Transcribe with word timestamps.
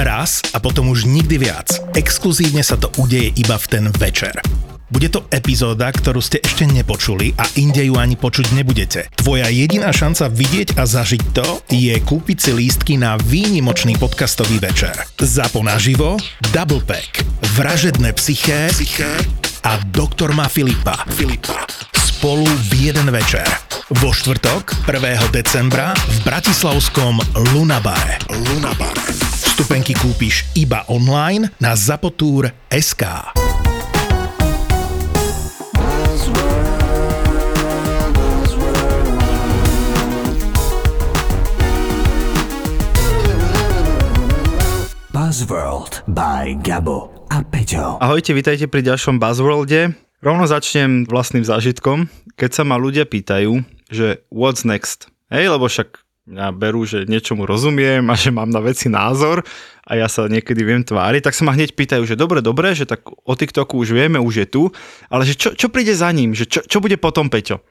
Raz 0.00 0.40
a 0.56 0.58
potom 0.64 0.88
už 0.88 1.04
nikdy 1.04 1.36
viac. 1.36 1.76
Exkluzívne 1.92 2.64
sa 2.64 2.80
to 2.80 2.88
udeje 2.96 3.36
iba 3.36 3.60
v 3.60 3.66
ten 3.68 3.84
večer. 4.00 4.32
Bude 4.88 5.12
to 5.12 5.28
epizóda, 5.28 5.92
ktorú 5.92 6.24
ste 6.24 6.40
ešte 6.40 6.64
nepočuli 6.64 7.36
a 7.36 7.44
inde 7.60 7.84
ju 7.84 8.00
ani 8.00 8.16
počuť 8.16 8.56
nebudete. 8.56 9.12
Tvoja 9.12 9.52
jediná 9.52 9.92
šanca 9.92 10.32
vidieť 10.32 10.80
a 10.80 10.88
zažiť 10.88 11.22
to 11.36 11.60
je 11.68 11.94
kúpiť 12.00 12.38
si 12.40 12.50
lístky 12.56 12.96
na 12.96 13.20
výnimočný 13.20 14.00
podcastový 14.00 14.56
večer. 14.56 14.96
Zapo 15.20 15.60
naživo, 15.60 16.16
Double 16.50 16.80
Pack, 16.80 17.20
Vražedné 17.54 18.16
psyché, 18.16 18.72
psyché 18.72 19.20
a 19.68 19.78
Doktor 19.84 20.32
má 20.32 20.48
Filipa. 20.48 21.06
Filipa. 21.12 21.68
Spolu 22.20 22.44
v 22.44 22.92
jeden 22.92 23.08
večer. 23.08 23.48
Vo 23.96 24.12
štvrtok, 24.12 24.84
1. 24.84 25.32
decembra 25.32 25.96
v 25.96 26.18
Bratislavskom 26.20 27.16
Lunabare. 27.56 28.20
Lunabare. 28.28 29.08
Vstupenky 29.40 29.96
kúpiš 29.96 30.44
iba 30.52 30.84
online 30.92 31.48
na 31.56 31.72
zapotúr.sk. 31.72 33.04
Buzzworld 45.08 46.04
by 46.04 46.60
Gabo 46.60 47.24
a 47.32 47.40
Peťo. 47.40 47.96
Ahojte, 48.04 48.36
vítajte 48.36 48.68
pri 48.68 48.84
ďalšom 48.84 49.16
Buzzworlde. 49.16 50.09
Rovno 50.20 50.44
začnem 50.44 51.08
vlastným 51.08 51.48
zážitkom, 51.48 52.04
keď 52.36 52.50
sa 52.52 52.62
ma 52.68 52.76
ľudia 52.76 53.08
pýtajú, 53.08 53.64
že 53.88 54.20
what's 54.28 54.68
next? 54.68 55.08
Hej, 55.32 55.48
lebo 55.48 55.64
však 55.64 55.96
ja 56.28 56.52
berú, 56.52 56.84
že 56.84 57.08
niečomu 57.08 57.48
rozumiem 57.48 58.04
a 58.04 58.14
že 58.20 58.28
mám 58.28 58.52
na 58.52 58.60
veci 58.60 58.92
názor 58.92 59.40
a 59.80 59.96
ja 59.96 60.12
sa 60.12 60.28
niekedy 60.28 60.60
viem 60.60 60.84
tváriť, 60.84 61.24
tak 61.24 61.32
sa 61.32 61.48
ma 61.48 61.56
hneď 61.56 61.72
pýtajú, 61.72 62.04
že 62.04 62.20
dobre, 62.20 62.44
dobre, 62.44 62.76
že 62.76 62.84
tak 62.84 63.08
o 63.08 63.32
TikToku 63.32 63.80
už 63.80 63.96
vieme, 63.96 64.20
už 64.20 64.44
je 64.44 64.46
tu, 64.52 64.62
ale 65.08 65.24
že 65.24 65.40
čo, 65.40 65.56
čo 65.56 65.72
príde 65.72 65.96
za 65.96 66.12
ním, 66.12 66.36
že 66.36 66.44
čo, 66.44 66.60
čo 66.68 66.84
bude 66.84 67.00
potom, 67.00 67.32
Peťo? 67.32 67.64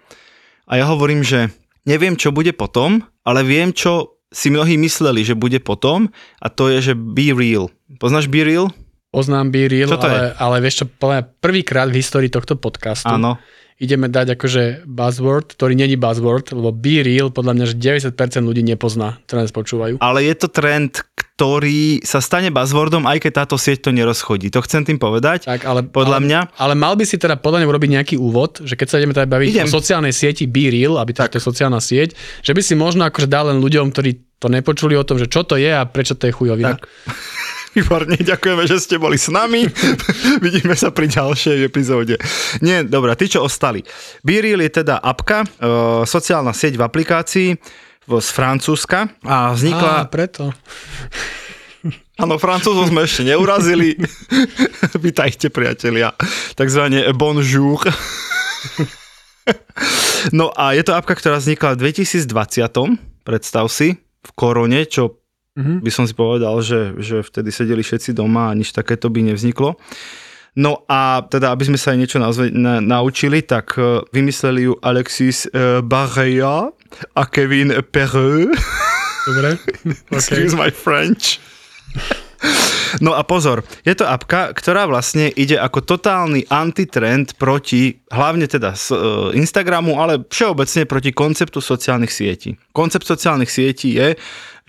A 0.66 0.82
ja 0.82 0.90
hovorím, 0.90 1.22
že 1.22 1.54
neviem, 1.86 2.18
čo 2.18 2.34
bude 2.34 2.50
potom, 2.58 3.06
ale 3.30 3.46
viem, 3.46 3.70
čo 3.70 4.18
si 4.34 4.50
mnohí 4.50 4.74
mysleli, 4.82 5.22
že 5.22 5.38
bude 5.38 5.62
potom 5.62 6.10
a 6.42 6.50
to 6.50 6.74
je, 6.74 6.82
že 6.82 6.94
Be 6.98 7.30
Real. 7.30 7.70
Poznáš 8.02 8.26
Be 8.26 8.42
Real? 8.42 8.74
Poznám 9.10 9.50
to 9.50 9.98
ale, 10.06 10.38
ale 10.38 10.56
vieš 10.62 10.86
čo, 10.86 10.86
prvýkrát 11.42 11.90
v 11.90 11.98
histórii 11.98 12.30
tohto 12.30 12.54
podcastu 12.54 13.10
Áno. 13.10 13.42
ideme 13.82 14.06
dať 14.06 14.38
akože 14.38 14.86
buzzword, 14.86 15.58
ktorý 15.58 15.74
není 15.74 15.98
buzzword, 15.98 16.54
lebo 16.54 16.70
Be 16.70 17.02
Real 17.02 17.34
podľa 17.34 17.58
mňa, 17.58 17.66
že 17.74 17.76
90% 18.14 18.14
ľudí 18.46 18.62
nepozná, 18.62 19.18
nás 19.26 19.50
počúvajú. 19.50 19.98
Ale 19.98 20.30
je 20.30 20.36
to 20.38 20.54
trend, 20.54 21.02
ktorý 21.18 22.06
sa 22.06 22.22
stane 22.22 22.54
buzzwordom, 22.54 23.10
aj 23.10 23.24
keď 23.26 23.32
táto 23.48 23.58
sieť 23.58 23.88
to 23.88 23.96
nerozchodí. 23.96 24.54
To 24.54 24.62
chcem 24.62 24.86
tým 24.86 25.02
povedať. 25.02 25.50
Tak, 25.50 25.66
ale, 25.66 25.88
Podľa 25.90 26.20
ale, 26.22 26.26
mňa. 26.30 26.40
Ale 26.62 26.78
mal 26.78 26.94
by 26.94 27.08
si 27.08 27.18
teda 27.18 27.40
podľa 27.40 27.64
mňa 27.64 27.68
urobiť 27.72 27.90
nejaký 27.96 28.16
úvod, 28.22 28.62
že 28.62 28.78
keď 28.78 28.88
sa 28.92 29.00
ideme 29.02 29.18
teda 29.18 29.26
baviť 29.26 29.58
Idem. 29.58 29.66
o 29.66 29.74
sociálnej 29.74 30.14
sieti 30.14 30.46
Be 30.46 30.70
Real, 30.70 31.02
aby 31.02 31.18
to 31.18 31.26
je 31.26 31.42
sociálna 31.42 31.82
sieť, 31.82 32.14
že 32.46 32.52
by 32.54 32.62
si 32.62 32.78
možno 32.78 33.10
akože 33.10 33.26
dal 33.26 33.50
len 33.50 33.58
ľuďom, 33.58 33.90
ktorí 33.90 34.38
to 34.38 34.52
nepočuli 34.52 35.00
o 35.00 35.08
tom, 35.08 35.16
že 35.16 35.32
čo 35.32 35.48
to 35.48 35.56
je 35.56 35.72
a 35.72 35.88
prečo 35.88 36.14
to 36.20 36.28
je 36.28 36.36
chujovina. 36.36 36.76
Tak. 36.76 36.84
Výborne, 37.78 38.18
ďakujeme, 38.18 38.64
že 38.66 38.82
ste 38.82 38.98
boli 38.98 39.18
s 39.20 39.30
nami. 39.30 39.70
Vidíme 40.46 40.74
sa 40.74 40.90
pri 40.90 41.06
ďalšej 41.06 41.58
epizóde. 41.66 42.18
Nie, 42.66 42.82
dobrá, 42.82 43.14
tí, 43.14 43.30
čo 43.30 43.46
ostali. 43.46 43.86
BeReal 44.26 44.66
je 44.66 44.82
teda 44.82 44.98
apka, 44.98 45.46
e, 45.46 45.48
sociálna 46.06 46.56
sieť 46.56 46.82
v 46.82 46.86
aplikácii 46.86 47.50
z 48.10 48.30
Francúzska 48.34 49.14
a 49.22 49.54
Á, 49.54 49.54
vznikla... 49.54 50.10
preto. 50.10 50.50
Áno, 52.20 52.36
Francúzov 52.36 52.92
sme 52.92 53.08
ešte 53.08 53.24
neurazili. 53.24 53.96
Vítajte, 55.06 55.48
priatelia. 55.54 56.12
Takzvané 56.58 57.08
bonjour. 57.16 57.80
No 60.36 60.52
a 60.52 60.76
je 60.76 60.84
to 60.84 60.92
apka, 60.98 61.16
ktorá 61.16 61.40
vznikla 61.40 61.80
v 61.80 61.96
2020, 61.96 62.28
predstav 63.24 63.72
si, 63.72 63.96
v 64.20 64.30
korone, 64.36 64.84
čo 64.84 65.19
Mhm. 65.60 65.84
by 65.84 65.92
som 65.92 66.08
si 66.08 66.16
povedal, 66.16 66.56
že, 66.64 66.96
že 67.04 67.20
vtedy 67.20 67.52
sedeli 67.52 67.84
všetci 67.84 68.16
doma 68.16 68.48
a 68.48 68.56
nič 68.56 68.72
takéto 68.72 69.12
by 69.12 69.28
nevzniklo. 69.28 69.76
No 70.58 70.88
a 70.90 71.24
teda, 71.28 71.54
aby 71.54 71.68
sme 71.70 71.78
sa 71.78 71.94
aj 71.94 72.00
niečo 72.00 72.18
nazve, 72.18 72.50
na, 72.50 72.80
naučili, 72.80 73.44
tak 73.44 73.76
eh, 73.76 74.02
vymysleli 74.10 74.72
ju 74.72 74.74
Alexis 74.82 75.46
uh, 75.52 75.84
Barrea 75.86 76.74
a 77.14 77.24
Kevin 77.28 77.76
Perreux. 77.92 78.50
Dobre. 79.30 79.60
Excuse 80.16 80.58
my 80.58 80.74
French. 80.74 81.38
No 83.04 83.14
a 83.14 83.22
pozor, 83.28 83.62
je 83.84 83.94
to 83.94 84.08
apka, 84.08 84.56
ktorá 84.56 84.88
vlastne 84.88 85.30
ide 85.36 85.60
ako 85.60 85.84
totálny 85.84 86.48
antitrend 86.50 87.36
proti, 87.36 88.00
hlavne 88.10 88.48
teda 88.48 88.74
s, 88.74 88.90
e, 88.90 88.98
Instagramu, 89.36 90.00
ale 90.00 90.24
všeobecne 90.26 90.88
proti 90.88 91.12
konceptu 91.12 91.60
sociálnych 91.60 92.10
sietí. 92.10 92.56
Koncept 92.72 93.06
sociálnych 93.06 93.52
sietí 93.52 94.00
je, 94.00 94.16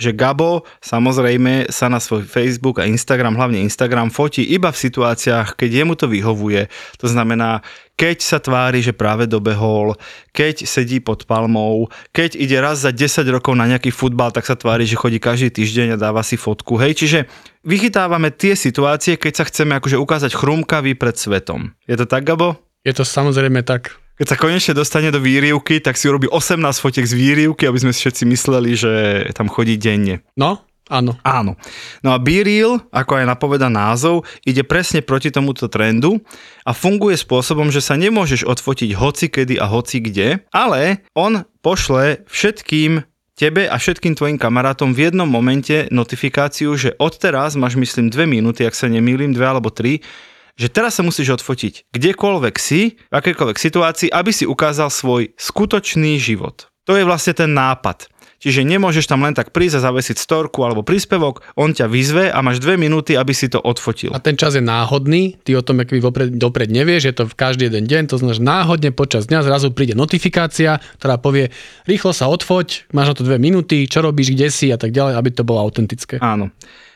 že 0.00 0.16
Gabo 0.16 0.64
samozrejme 0.80 1.68
sa 1.68 1.92
na 1.92 2.00
svoj 2.00 2.24
Facebook 2.24 2.80
a 2.80 2.88
Instagram, 2.88 3.36
hlavne 3.36 3.60
Instagram, 3.60 4.08
fotí 4.08 4.40
iba 4.48 4.72
v 4.72 4.80
situáciách, 4.80 5.60
keď 5.60 5.84
jemu 5.84 5.94
to 6.00 6.08
vyhovuje. 6.08 6.72
To 6.98 7.06
znamená, 7.06 7.60
keď 8.00 8.16
sa 8.24 8.40
tvári, 8.40 8.80
že 8.80 8.96
práve 8.96 9.28
dobehol, 9.28 9.92
keď 10.32 10.64
sedí 10.64 11.04
pod 11.04 11.28
palmou, 11.28 11.92
keď 12.16 12.32
ide 12.40 12.56
raz 12.56 12.80
za 12.80 12.96
10 12.96 13.28
rokov 13.28 13.52
na 13.52 13.68
nejaký 13.68 13.92
futbal, 13.92 14.32
tak 14.32 14.48
sa 14.48 14.56
tvári, 14.56 14.88
že 14.88 14.96
chodí 14.96 15.20
každý 15.20 15.52
týždeň 15.52 15.94
a 15.94 16.00
dáva 16.00 16.24
si 16.24 16.40
fotku. 16.40 16.80
Hej, 16.80 16.96
čiže 16.96 17.28
vychytávame 17.60 18.32
tie 18.32 18.56
situácie, 18.56 19.20
keď 19.20 19.32
sa 19.36 19.44
chceme 19.44 19.76
akože 19.76 20.00
ukázať 20.00 20.32
chrumkavý 20.32 20.96
pred 20.96 21.20
svetom. 21.20 21.76
Je 21.84 22.00
to 22.00 22.08
tak, 22.08 22.24
Gabo? 22.24 22.56
Je 22.88 22.96
to 22.96 23.04
samozrejme 23.04 23.60
tak. 23.68 23.99
Keď 24.20 24.28
sa 24.28 24.36
konečne 24.36 24.76
dostane 24.76 25.08
do 25.08 25.16
výrivky, 25.16 25.80
tak 25.80 25.96
si 25.96 26.04
urobí 26.04 26.28
18 26.28 26.60
fotiek 26.76 27.08
z 27.08 27.16
výrivky, 27.16 27.64
aby 27.64 27.80
sme 27.80 27.88
si 27.96 28.04
všetci 28.04 28.28
mysleli, 28.28 28.76
že 28.76 28.92
tam 29.32 29.48
chodí 29.48 29.80
denne. 29.80 30.20
No, 30.36 30.60
áno. 30.92 31.16
Áno. 31.24 31.56
No 32.04 32.12
a 32.12 32.20
Real, 32.20 32.84
ako 32.92 33.16
aj 33.16 33.24
napoveda 33.24 33.72
názov, 33.72 34.28
ide 34.44 34.60
presne 34.60 35.00
proti 35.00 35.32
tomuto 35.32 35.72
trendu 35.72 36.20
a 36.68 36.76
funguje 36.76 37.16
spôsobom, 37.16 37.72
že 37.72 37.80
sa 37.80 37.96
nemôžeš 37.96 38.44
odfotiť 38.44 38.92
hoci 38.92 39.32
kedy 39.32 39.56
a 39.56 39.64
hoci 39.64 40.04
kde, 40.04 40.44
ale 40.52 41.00
on 41.16 41.48
pošle 41.64 42.20
všetkým 42.28 43.00
tebe 43.40 43.72
a 43.72 43.76
všetkým 43.80 44.20
tvojim 44.20 44.36
kamarátom 44.36 44.92
v 44.92 45.08
jednom 45.08 45.24
momente 45.24 45.88
notifikáciu, 45.88 46.76
že 46.76 46.92
odteraz 47.00 47.56
máš 47.56 47.80
myslím 47.80 48.12
dve 48.12 48.28
minúty, 48.28 48.68
ak 48.68 48.76
sa 48.76 48.84
nemýlim, 48.84 49.32
dve 49.32 49.48
alebo 49.48 49.72
tri, 49.72 50.04
že 50.58 50.72
teraz 50.72 50.98
sa 50.98 51.02
musíš 51.02 51.40
odfotiť 51.40 51.90
kdekoľvek 51.92 52.56
si, 52.56 52.96
v 53.10 53.14
akékoľvek 53.14 53.58
situácii, 53.58 54.08
aby 54.10 54.30
si 54.30 54.48
ukázal 54.48 54.88
svoj 54.88 55.34
skutočný 55.36 56.16
život. 56.16 56.70
To 56.88 56.96
je 56.96 57.06
vlastne 57.06 57.36
ten 57.36 57.52
nápad. 57.52 58.10
Čiže 58.40 58.64
nemôžeš 58.64 59.04
tam 59.04 59.20
len 59.20 59.36
tak 59.36 59.52
prísť 59.52 59.84
a 59.84 59.92
zavesiť 59.92 60.16
storku 60.16 60.64
alebo 60.64 60.80
príspevok, 60.80 61.44
on 61.60 61.76
ťa 61.76 61.92
vyzve 61.92 62.32
a 62.32 62.40
máš 62.40 62.56
dve 62.64 62.80
minúty, 62.80 63.12
aby 63.12 63.36
si 63.36 63.52
to 63.52 63.60
odfotil. 63.60 64.16
A 64.16 64.18
ten 64.18 64.32
čas 64.32 64.56
je 64.56 64.64
náhodný, 64.64 65.36
ty 65.44 65.52
o 65.52 65.60
tom 65.60 65.84
akoby 65.84 66.00
vopred, 66.00 66.28
dopred 66.40 66.72
nevieš, 66.72 67.12
je 67.12 67.14
to 67.20 67.24
v 67.28 67.36
každý 67.36 67.68
jeden 67.68 67.84
deň, 67.84 68.08
to 68.08 68.16
znamená, 68.16 68.64
náhodne 68.64 68.96
počas 68.96 69.28
dňa 69.28 69.44
zrazu 69.44 69.76
príde 69.76 69.92
notifikácia, 69.92 70.80
ktorá 70.96 71.20
povie, 71.20 71.52
rýchlo 71.84 72.16
sa 72.16 72.32
odfoť, 72.32 72.88
máš 72.96 73.12
na 73.12 73.14
to 73.20 73.28
dve 73.28 73.36
minúty, 73.36 73.84
čo 73.84 74.00
robíš, 74.00 74.32
kde 74.32 74.48
si 74.48 74.72
a 74.72 74.80
tak 74.80 74.96
ďalej, 74.96 75.20
aby 75.20 75.28
to 75.36 75.44
bolo 75.44 75.60
autentické. 75.60 76.16
Áno. 76.24 76.48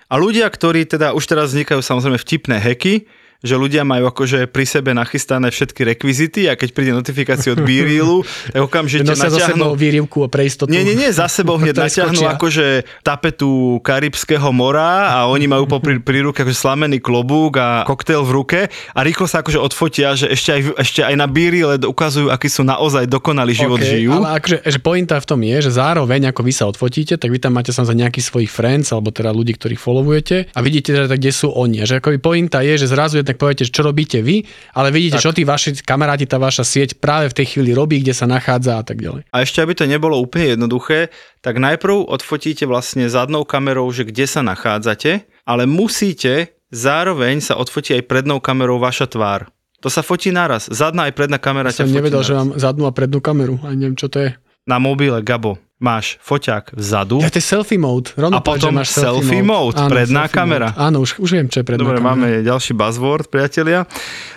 A 0.08 0.14
ľudia, 0.16 0.48
ktorí 0.48 0.88
teda 0.88 1.12
už 1.12 1.28
teraz 1.28 1.52
vznikajú 1.52 1.84
samozrejme 1.84 2.16
vtipné 2.16 2.56
heky, 2.56 3.04
že 3.44 3.54
ľudia 3.60 3.84
majú 3.84 4.08
akože 4.08 4.48
pri 4.48 4.64
sebe 4.64 4.96
nachystané 4.96 5.52
všetky 5.52 5.84
rekvizity 5.84 6.48
a 6.48 6.56
keď 6.56 6.68
príde 6.72 6.92
notifikácia 6.96 7.52
od 7.52 7.60
Berealu, 7.60 8.24
tak 8.24 8.60
okamžite 8.68 9.04
Nosia 9.04 9.28
za 9.28 9.52
natiahnu... 9.52 9.60
sebou 9.60 9.72
výrivku 9.76 10.24
a 10.24 10.28
pre 10.32 10.48
istotu. 10.48 10.72
Nie, 10.72 10.80
nie, 10.80 10.96
nie, 10.96 11.12
za 11.12 11.28
sebou 11.28 11.58
hneď 11.60 11.76
je 11.76 11.82
natiahnu 11.84 12.20
skočia. 12.22 12.34
akože 12.38 12.66
tapetu 13.04 13.82
Karibského 13.84 14.48
mora 14.54 15.12
a 15.12 15.28
oni 15.28 15.44
majú 15.44 15.68
popri, 15.68 16.00
pri 16.00 16.24
ruke 16.24 16.46
akože 16.46 16.56
slamený 16.56 17.02
klobúk 17.02 17.60
a 17.60 17.84
koktail 17.84 18.24
v 18.24 18.32
ruke 18.32 18.60
a 18.70 18.98
rýchlo 19.04 19.26
sa 19.28 19.44
akože 19.44 19.58
odfotia, 19.60 20.16
že 20.16 20.30
ešte 20.32 20.50
aj, 20.54 20.60
ešte 20.80 21.00
aj 21.04 21.14
na 21.18 21.26
Bereale 21.26 21.76
ukazujú, 21.82 22.32
aký 22.32 22.48
sú 22.48 22.64
naozaj 22.64 23.04
dokonalý 23.10 23.52
život 23.52 23.82
OK, 23.82 23.84
žijú. 23.84 24.16
Ale 24.24 24.40
akože, 24.40 24.56
že 24.64 24.78
pointa 24.80 25.20
v 25.20 25.26
tom 25.26 25.40
je, 25.44 25.56
že 25.68 25.70
zároveň 25.76 26.32
ako 26.32 26.40
vy 26.40 26.52
sa 26.54 26.64
odfotíte, 26.70 27.18
tak 27.20 27.28
vy 27.28 27.42
tam 27.42 27.58
máte 27.58 27.74
samozrejme 27.74 28.04
nejakých 28.04 28.26
svojich 28.30 28.50
friends, 28.52 28.92
alebo 28.92 29.10
teda 29.10 29.30
ľudí, 29.32 29.56
ktorých 29.56 29.80
followujete 29.80 30.36
a 30.52 30.58
vidíte 30.60 30.94
teda, 30.94 31.16
kde 31.16 31.32
sú 31.32 31.50
oni. 31.50 31.82
A 31.82 31.88
že 31.88 31.98
ako 31.98 32.16
pointa 32.20 32.60
je, 32.60 32.76
že 32.76 32.86
zrazu 32.90 33.18
jednak 33.34 33.42
poviete, 33.42 33.66
čo 33.66 33.82
robíte 33.82 34.22
vy, 34.22 34.46
ale 34.72 34.88
vidíte, 34.88 35.18
Tak. 35.18 35.24
čo 35.26 35.30
tí 35.34 35.42
vaši 35.42 35.74
kamaráti, 35.76 36.24
tá 36.24 36.38
vaša 36.38 36.62
sieť 36.62 36.96
práve 36.96 37.28
v 37.28 37.36
tej 37.36 37.46
chvíli 37.50 37.74
robí, 37.74 37.98
kde 37.98 38.14
sa 38.14 38.24
nachádza 38.24 38.78
a 38.78 38.84
tak 38.86 39.02
ďalej. 39.02 39.26
A 39.28 39.36
ešte, 39.42 39.58
aby 39.58 39.74
to 39.74 39.84
nebolo 39.84 40.16
úplne 40.16 40.54
jednoduché, 40.54 41.10
tak 41.40 41.58
najprv 41.58 42.06
odfotíte 42.06 42.64
vlastne 42.64 43.04
zadnou 43.06 43.42
kamerou, 43.42 43.90
že 43.90 44.06
kde 44.06 44.24
sa 44.24 44.40
nachádzate, 44.40 45.26
ale 45.42 45.66
musíte 45.66 46.54
zároveň 46.70 47.38
sa 47.38 47.58
odfotiť 47.58 47.98
aj 47.98 48.06
prednou 48.06 48.38
kamerou 48.38 48.78
vaša 48.78 49.06
tvár. 49.06 49.50
To 49.78 49.92
sa 49.92 50.00
fotí 50.00 50.32
naraz. 50.32 50.64
Zadná 50.66 51.06
aj 51.06 51.14
predná 51.14 51.36
kamera 51.36 51.68
Ja 51.68 51.76
som 51.76 51.84
ťa 51.84 51.92
fotí 51.92 51.98
nevedel, 52.00 52.20
naraz. 52.20 52.28
že 52.28 52.34
mám 52.34 52.50
zadnú 52.56 52.88
a 52.88 52.92
prednú 52.94 53.20
kameru, 53.20 53.60
a 53.60 53.76
neviem, 53.76 53.92
čo 53.94 54.08
to 54.08 54.16
je. 54.16 54.30
Na 54.64 54.80
mobile, 54.80 55.20
Gabo. 55.20 55.60
Máš 55.82 56.16
foťák 56.22 56.72
vzadu, 56.78 57.18
Ja, 57.20 57.28
to 57.28 57.42
je 57.42 57.44
selfie 57.44 57.76
mode. 57.76 58.14
Rovno 58.14 58.38
A 58.38 58.40
povedz, 58.40 58.62
potom 58.62 58.78
máš 58.78 58.94
selfie 58.94 59.42
mode, 59.42 59.76
predná 59.76 60.24
selfie 60.30 60.36
kamera. 60.38 60.68
Mode. 60.72 60.80
Áno, 60.80 60.96
už, 61.02 61.10
už 61.18 61.30
viem, 61.34 61.46
čo 61.50 61.60
je 61.60 61.64
predná 61.66 61.82
Dobre, 61.84 61.98
kamera. 61.98 62.10
máme 62.14 62.28
ďalší 62.46 62.72
buzzword, 62.72 63.26
priatelia. 63.28 63.84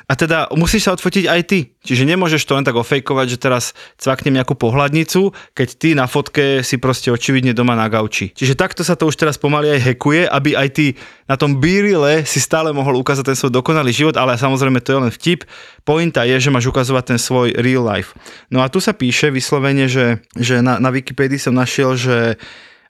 A 0.07 0.15
teda 0.15 0.47
musíš 0.55 0.87
sa 0.87 0.95
odfotiť 0.95 1.27
aj 1.27 1.41
ty. 1.47 1.59
Čiže 1.83 2.07
nemôžeš 2.07 2.43
to 2.47 2.55
len 2.55 2.63
tak 2.63 2.75
ofejkovať, 2.75 3.27
že 3.27 3.37
teraz 3.39 3.63
cvaknem 3.99 4.39
nejakú 4.39 4.55
pohľadnicu, 4.55 5.31
keď 5.51 5.67
ty 5.75 5.89
na 5.95 6.07
fotke 6.07 6.63
si 6.63 6.79
proste 6.79 7.11
očividne 7.11 7.51
doma 7.51 7.75
na 7.75 7.87
gauči. 7.91 8.31
Čiže 8.31 8.55
takto 8.55 8.83
sa 8.87 8.95
to 8.95 9.07
už 9.07 9.15
teraz 9.15 9.35
pomaly 9.39 9.71
aj 9.75 9.93
hekuje, 9.93 10.27
aby 10.27 10.55
aj 10.55 10.67
ty 10.75 10.85
na 11.27 11.35
tom 11.35 11.59
bírile 11.59 12.23
si 12.23 12.39
stále 12.39 12.71
mohol 12.71 12.95
ukázať 12.99 13.23
ten 13.23 13.37
svoj 13.39 13.51
dokonalý 13.51 13.91
život, 13.91 14.15
ale 14.15 14.39
samozrejme 14.39 14.79
to 14.79 14.95
je 14.95 14.99
len 14.99 15.11
vtip. 15.11 15.43
Pointa 15.83 16.23
je, 16.27 16.39
že 16.39 16.51
máš 16.51 16.67
ukazovať 16.67 17.15
ten 17.15 17.19
svoj 17.19 17.55
real 17.59 17.83
life. 17.83 18.15
No 18.47 18.63
a 18.63 18.67
tu 18.67 18.79
sa 18.79 18.91
píše 18.91 19.31
vyslovene, 19.31 19.87
že, 19.87 20.23
že 20.35 20.59
na, 20.59 20.79
na 20.79 20.91
Wikipedii 20.91 21.36
som 21.41 21.57
našiel, 21.57 21.97
že 21.97 22.37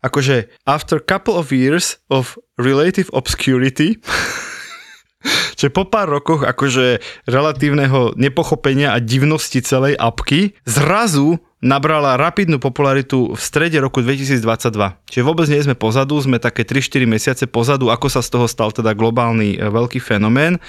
akože 0.01 0.47
after 0.67 0.99
couple 1.01 1.35
of 1.35 1.51
years 1.51 1.99
of 2.07 2.39
relative 2.57 3.11
obscurity 3.11 3.97
Čiže 5.57 5.73
po 5.73 5.89
pár 5.89 6.07
rokoch 6.07 6.45
akože 6.45 7.01
relatívneho 7.25 8.13
nepochopenia 8.15 8.93
a 8.93 9.01
divnosti 9.01 9.59
celej 9.65 9.97
apky 9.97 10.53
zrazu 10.63 11.41
nabrala 11.57 12.21
rapidnú 12.21 12.61
popularitu 12.61 13.33
v 13.33 13.41
strede 13.41 13.81
roku 13.81 14.05
2022. 14.05 14.77
Čiže 15.09 15.25
vôbec 15.25 15.49
nie 15.49 15.65
sme 15.65 15.73
pozadu, 15.73 16.21
sme 16.21 16.37
také 16.37 16.61
3-4 16.61 17.09
mesiace 17.09 17.43
pozadu, 17.49 17.89
ako 17.89 18.07
sa 18.13 18.21
z 18.21 18.29
toho 18.29 18.45
stal 18.45 18.69
teda 18.69 18.93
globálny 18.93 19.57
e, 19.57 19.65
veľký 19.65 19.97
fenomén. 19.97 20.61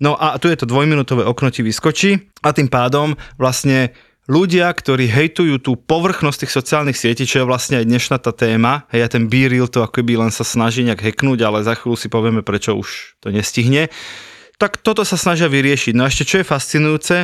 No 0.00 0.16
a 0.16 0.40
tu 0.40 0.48
je 0.48 0.56
to 0.56 0.64
dvojminútové 0.64 1.28
okno 1.28 1.52
ti 1.52 1.60
vyskočí 1.60 2.32
a 2.40 2.56
tým 2.56 2.72
pádom 2.72 3.14
vlastne 3.36 3.92
ľudia, 4.24 4.72
ktorí 4.72 5.04
hejtujú 5.08 5.60
tú 5.60 5.76
povrchnosť 5.76 6.44
tých 6.44 6.56
sociálnych 6.56 6.96
sietí, 6.96 7.28
čo 7.28 7.44
je 7.44 7.48
vlastne 7.48 7.80
aj 7.80 7.88
dnešná 7.88 8.16
tá 8.20 8.32
téma, 8.32 8.88
hej, 8.92 9.04
a 9.04 9.08
ten 9.12 9.28
B-Reel 9.28 9.68
to 9.68 9.84
akoby 9.84 10.16
len 10.16 10.32
sa 10.32 10.44
snaží 10.44 10.80
nejak 10.84 11.04
hacknúť, 11.04 11.44
ale 11.44 11.66
za 11.66 11.76
chvíľu 11.76 11.96
si 11.96 12.08
povieme, 12.08 12.40
prečo 12.40 12.72
už 12.76 13.20
to 13.20 13.28
nestihne, 13.28 13.92
tak 14.56 14.80
toto 14.80 15.04
sa 15.04 15.20
snažia 15.20 15.50
vyriešiť. 15.50 15.92
No 15.92 16.06
a 16.06 16.10
ešte 16.10 16.24
čo 16.24 16.36
je 16.40 16.46
fascinujúce, 16.46 17.16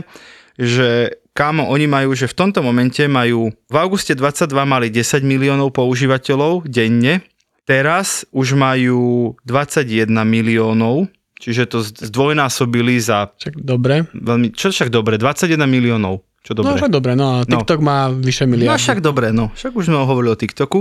že 0.61 1.20
kámo, 1.32 1.70
oni 1.73 1.87
majú, 1.88 2.12
že 2.12 2.29
v 2.29 2.37
tomto 2.37 2.61
momente 2.61 3.00
majú, 3.08 3.49
v 3.49 3.76
auguste 3.81 4.12
22 4.12 4.50
mali 4.67 4.93
10 4.93 5.25
miliónov 5.25 5.73
používateľov 5.73 6.69
denne, 6.69 7.25
teraz 7.64 8.29
už 8.35 8.58
majú 8.58 9.32
21 9.46 10.11
miliónov, 10.26 11.08
čiže 11.41 11.70
to 11.70 11.81
zdvojnásobili 11.81 13.00
za 13.00 13.32
Však 13.41 13.56
dobre. 13.56 14.05
veľmi, 14.12 14.53
čo 14.53 14.69
však 14.69 14.93
dobre, 14.93 15.17
21 15.17 15.64
miliónov, 15.64 16.20
čo 16.40 16.56
No, 16.56 16.64
dobre. 16.64 16.78
však 16.78 16.92
dobre, 16.92 17.12
no 17.14 17.26
a 17.31 17.44
TikTok 17.44 17.81
má 17.81 18.08
vyše 18.08 18.44
No 18.44 18.50
miliardy. 18.50 18.81
však 18.81 18.98
dobre, 19.00 19.28
no. 19.31 19.52
Však 19.52 19.72
už 19.72 19.84
sme 19.87 20.00
hovorili 20.00 20.32
o 20.32 20.38
TikToku. 20.38 20.81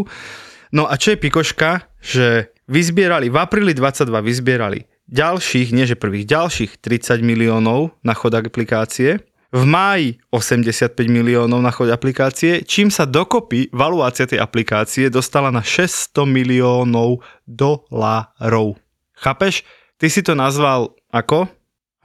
No 0.72 0.86
a 0.86 0.96
čo 0.96 1.12
je 1.12 1.18
pikoška, 1.18 1.90
že 2.00 2.54
vyzbierali, 2.66 3.28
v 3.28 3.38
apríli 3.38 3.74
22 3.74 4.06
vyzbierali 4.22 4.86
ďalších, 5.06 5.74
nie 5.74 5.84
že 5.84 5.98
prvých, 5.98 6.30
ďalších 6.30 6.72
30 6.78 7.20
miliónov 7.20 7.98
na 8.00 8.14
chod 8.14 8.38
aplikácie. 8.38 9.26
V 9.50 9.66
máji 9.66 10.22
85 10.30 10.94
miliónov 11.10 11.58
na 11.58 11.74
chod 11.74 11.90
aplikácie, 11.90 12.62
čím 12.62 12.94
sa 12.94 13.10
dokopy 13.10 13.74
valuácia 13.74 14.30
tej 14.30 14.38
aplikácie 14.38 15.10
dostala 15.10 15.50
na 15.50 15.66
600 15.66 16.14
miliónov 16.24 17.26
dolárov. 17.50 18.78
Chápeš? 19.18 19.66
Ty 19.98 20.08
si 20.08 20.22
to 20.22 20.32
nazval 20.32 20.94
ako? 21.10 21.50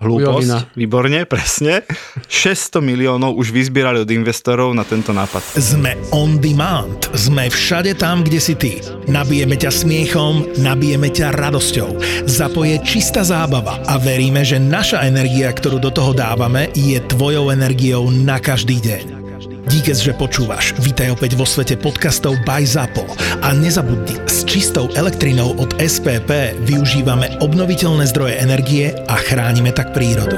Hlúposť. 0.03 0.75
Výborne, 0.75 1.23
presne. 1.23 1.87
600 2.27 2.83
miliónov 2.83 3.39
už 3.39 3.55
vyzbierali 3.55 4.03
od 4.03 4.11
investorov 4.11 4.75
na 4.75 4.83
tento 4.83 5.15
nápad. 5.15 5.55
Sme 5.55 5.95
on 6.11 6.43
demand. 6.43 7.09
Sme 7.15 7.47
všade 7.47 7.95
tam, 7.95 8.27
kde 8.27 8.41
si 8.43 8.59
ty. 8.59 8.83
Nabijeme 9.07 9.55
ťa 9.55 9.71
smiechom, 9.71 10.59
nabijeme 10.59 11.15
ťa 11.15 11.39
radosťou. 11.39 12.03
Zapoje 12.27 12.83
čistá 12.83 13.23
zábava 13.23 13.79
a 13.87 13.95
veríme, 14.03 14.43
že 14.43 14.59
naša 14.59 15.07
energia, 15.07 15.55
ktorú 15.55 15.79
do 15.79 15.95
toho 15.95 16.11
dávame, 16.11 16.75
je 16.75 16.99
tvojou 16.99 17.55
energiou 17.55 18.11
na 18.11 18.43
každý 18.43 18.83
deň. 18.83 19.24
Díkes, 19.65 20.05
že 20.05 20.13
počúvaš. 20.13 20.77
Vítaj 20.77 21.17
opäť 21.17 21.41
vo 21.41 21.49
svete 21.49 21.81
podcastov 21.81 22.37
by 22.45 22.69
ZAPO. 22.69 23.09
A 23.41 23.57
nezabudni, 23.57 24.21
s 24.29 24.45
čistou 24.45 24.93
elektrinou 24.93 25.57
od 25.57 25.73
SPP 25.81 26.53
využívame 26.69 27.41
obnoviteľné 27.41 28.05
zdroje 28.13 28.45
energie 28.45 28.93
a 29.09 29.17
chránime 29.17 29.73
tak 29.73 29.97
prírodu. 29.97 30.37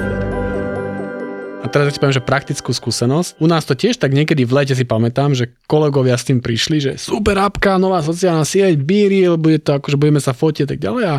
A 1.58 1.67
teraz 1.67 1.90
ti 1.90 1.99
poviem, 1.99 2.14
že 2.14 2.23
praktickú 2.23 2.70
skúsenosť. 2.70 3.43
U 3.43 3.50
nás 3.50 3.67
to 3.67 3.75
tiež 3.75 3.99
tak 3.99 4.14
niekedy 4.14 4.46
v 4.46 4.62
lete 4.62 4.78
si 4.78 4.87
pamätám, 4.87 5.34
že 5.34 5.58
kolegovia 5.67 6.14
s 6.14 6.31
tým 6.31 6.38
prišli, 6.38 6.79
že 6.79 6.93
super 6.94 7.34
apka, 7.43 7.82
nová 7.82 8.06
sociálna 8.06 8.46
sieť, 8.46 8.79
B-Reel, 8.79 9.34
bude 9.43 9.58
to 9.58 9.75
akože 9.82 9.99
budeme 9.99 10.22
sa 10.22 10.38
fotiť 10.38 10.62
a 10.62 10.70
tak 10.70 10.79
ďalej 10.79 11.05
a 11.11 11.14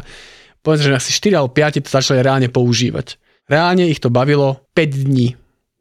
povedzme, 0.63 0.95
že 0.95 0.99
asi 1.03 1.11
4 1.11 1.43
alebo 1.43 1.51
5 1.51 1.83
to 1.83 1.91
začali 1.91 2.23
reálne 2.23 2.47
používať. 2.47 3.19
Reálne 3.51 3.83
ich 3.91 3.99
to 3.99 4.07
bavilo 4.07 4.63
5 4.79 4.95
dní. 5.11 5.35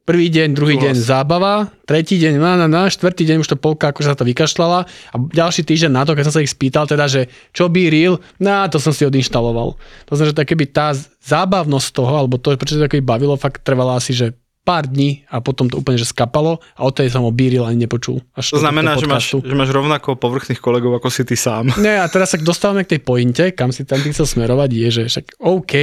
Prvý 0.06 0.30
deň, 0.30 0.54
druhý 0.54 0.78
deň 0.78 0.94
zábava, 0.94 1.66
tretí 1.82 2.14
deň 2.22 2.38
na, 2.38 2.54
na, 2.54 2.66
na, 2.70 2.82
štvrtý 2.86 3.26
deň 3.26 3.42
už 3.42 3.50
to 3.50 3.56
polka 3.58 3.90
akože 3.90 4.06
sa 4.06 4.14
to 4.14 4.22
vykašľala 4.22 4.86
a 4.86 5.14
ďalší 5.18 5.66
týždeň 5.66 5.90
na 5.90 6.06
to, 6.06 6.14
keď 6.14 6.30
som 6.30 6.34
sa 6.38 6.46
ich 6.46 6.54
spýtal 6.54 6.86
teda, 6.86 7.10
že 7.10 7.26
čo 7.50 7.66
by 7.66 7.90
real, 7.90 8.22
na 8.38 8.70
to 8.70 8.78
som 8.78 8.94
si 8.94 9.02
odinštaloval. 9.02 9.74
To 10.06 10.12
znamená, 10.14 10.30
že 10.30 10.38
tak 10.38 10.46
keby 10.54 10.70
tá 10.70 10.94
zábavnosť 11.26 11.88
toho, 11.90 12.22
alebo 12.22 12.38
to, 12.38 12.54
prečo 12.54 12.78
to 12.78 12.86
keby 12.86 13.02
bavilo, 13.02 13.34
fakt 13.34 13.66
trvala 13.66 13.98
asi, 13.98 14.14
že 14.14 14.38
pár 14.62 14.86
dní 14.86 15.26
a 15.26 15.42
potom 15.42 15.66
to 15.66 15.78
úplne 15.82 15.98
že 15.98 16.06
skapalo 16.06 16.62
a 16.78 16.86
odtedy 16.86 17.10
som 17.10 17.26
o 17.26 17.34
Bíril 17.34 17.66
ani 17.66 17.86
nepočul. 17.86 18.22
Až 18.38 18.54
To 18.54 18.62
znamená, 18.62 18.94
že 18.94 19.10
máš, 19.10 19.34
že 19.34 19.54
máš 19.58 19.74
rovnako 19.74 20.14
povrchných 20.18 20.62
kolegov 20.62 21.02
ako 21.02 21.10
si 21.10 21.26
ty 21.26 21.34
sám. 21.34 21.74
Nie, 21.82 21.98
a 21.98 22.06
teraz 22.06 22.34
sa 22.34 22.38
dostávame 22.38 22.86
k 22.86 22.94
tej 22.94 23.00
pointe, 23.02 23.44
kam 23.58 23.74
si 23.74 23.82
tam 23.82 23.98
ty 23.98 24.14
chcel 24.14 24.26
smerovať, 24.26 24.70
je, 24.70 24.88
že 24.90 25.02
však 25.10 25.42
OK, 25.42 25.74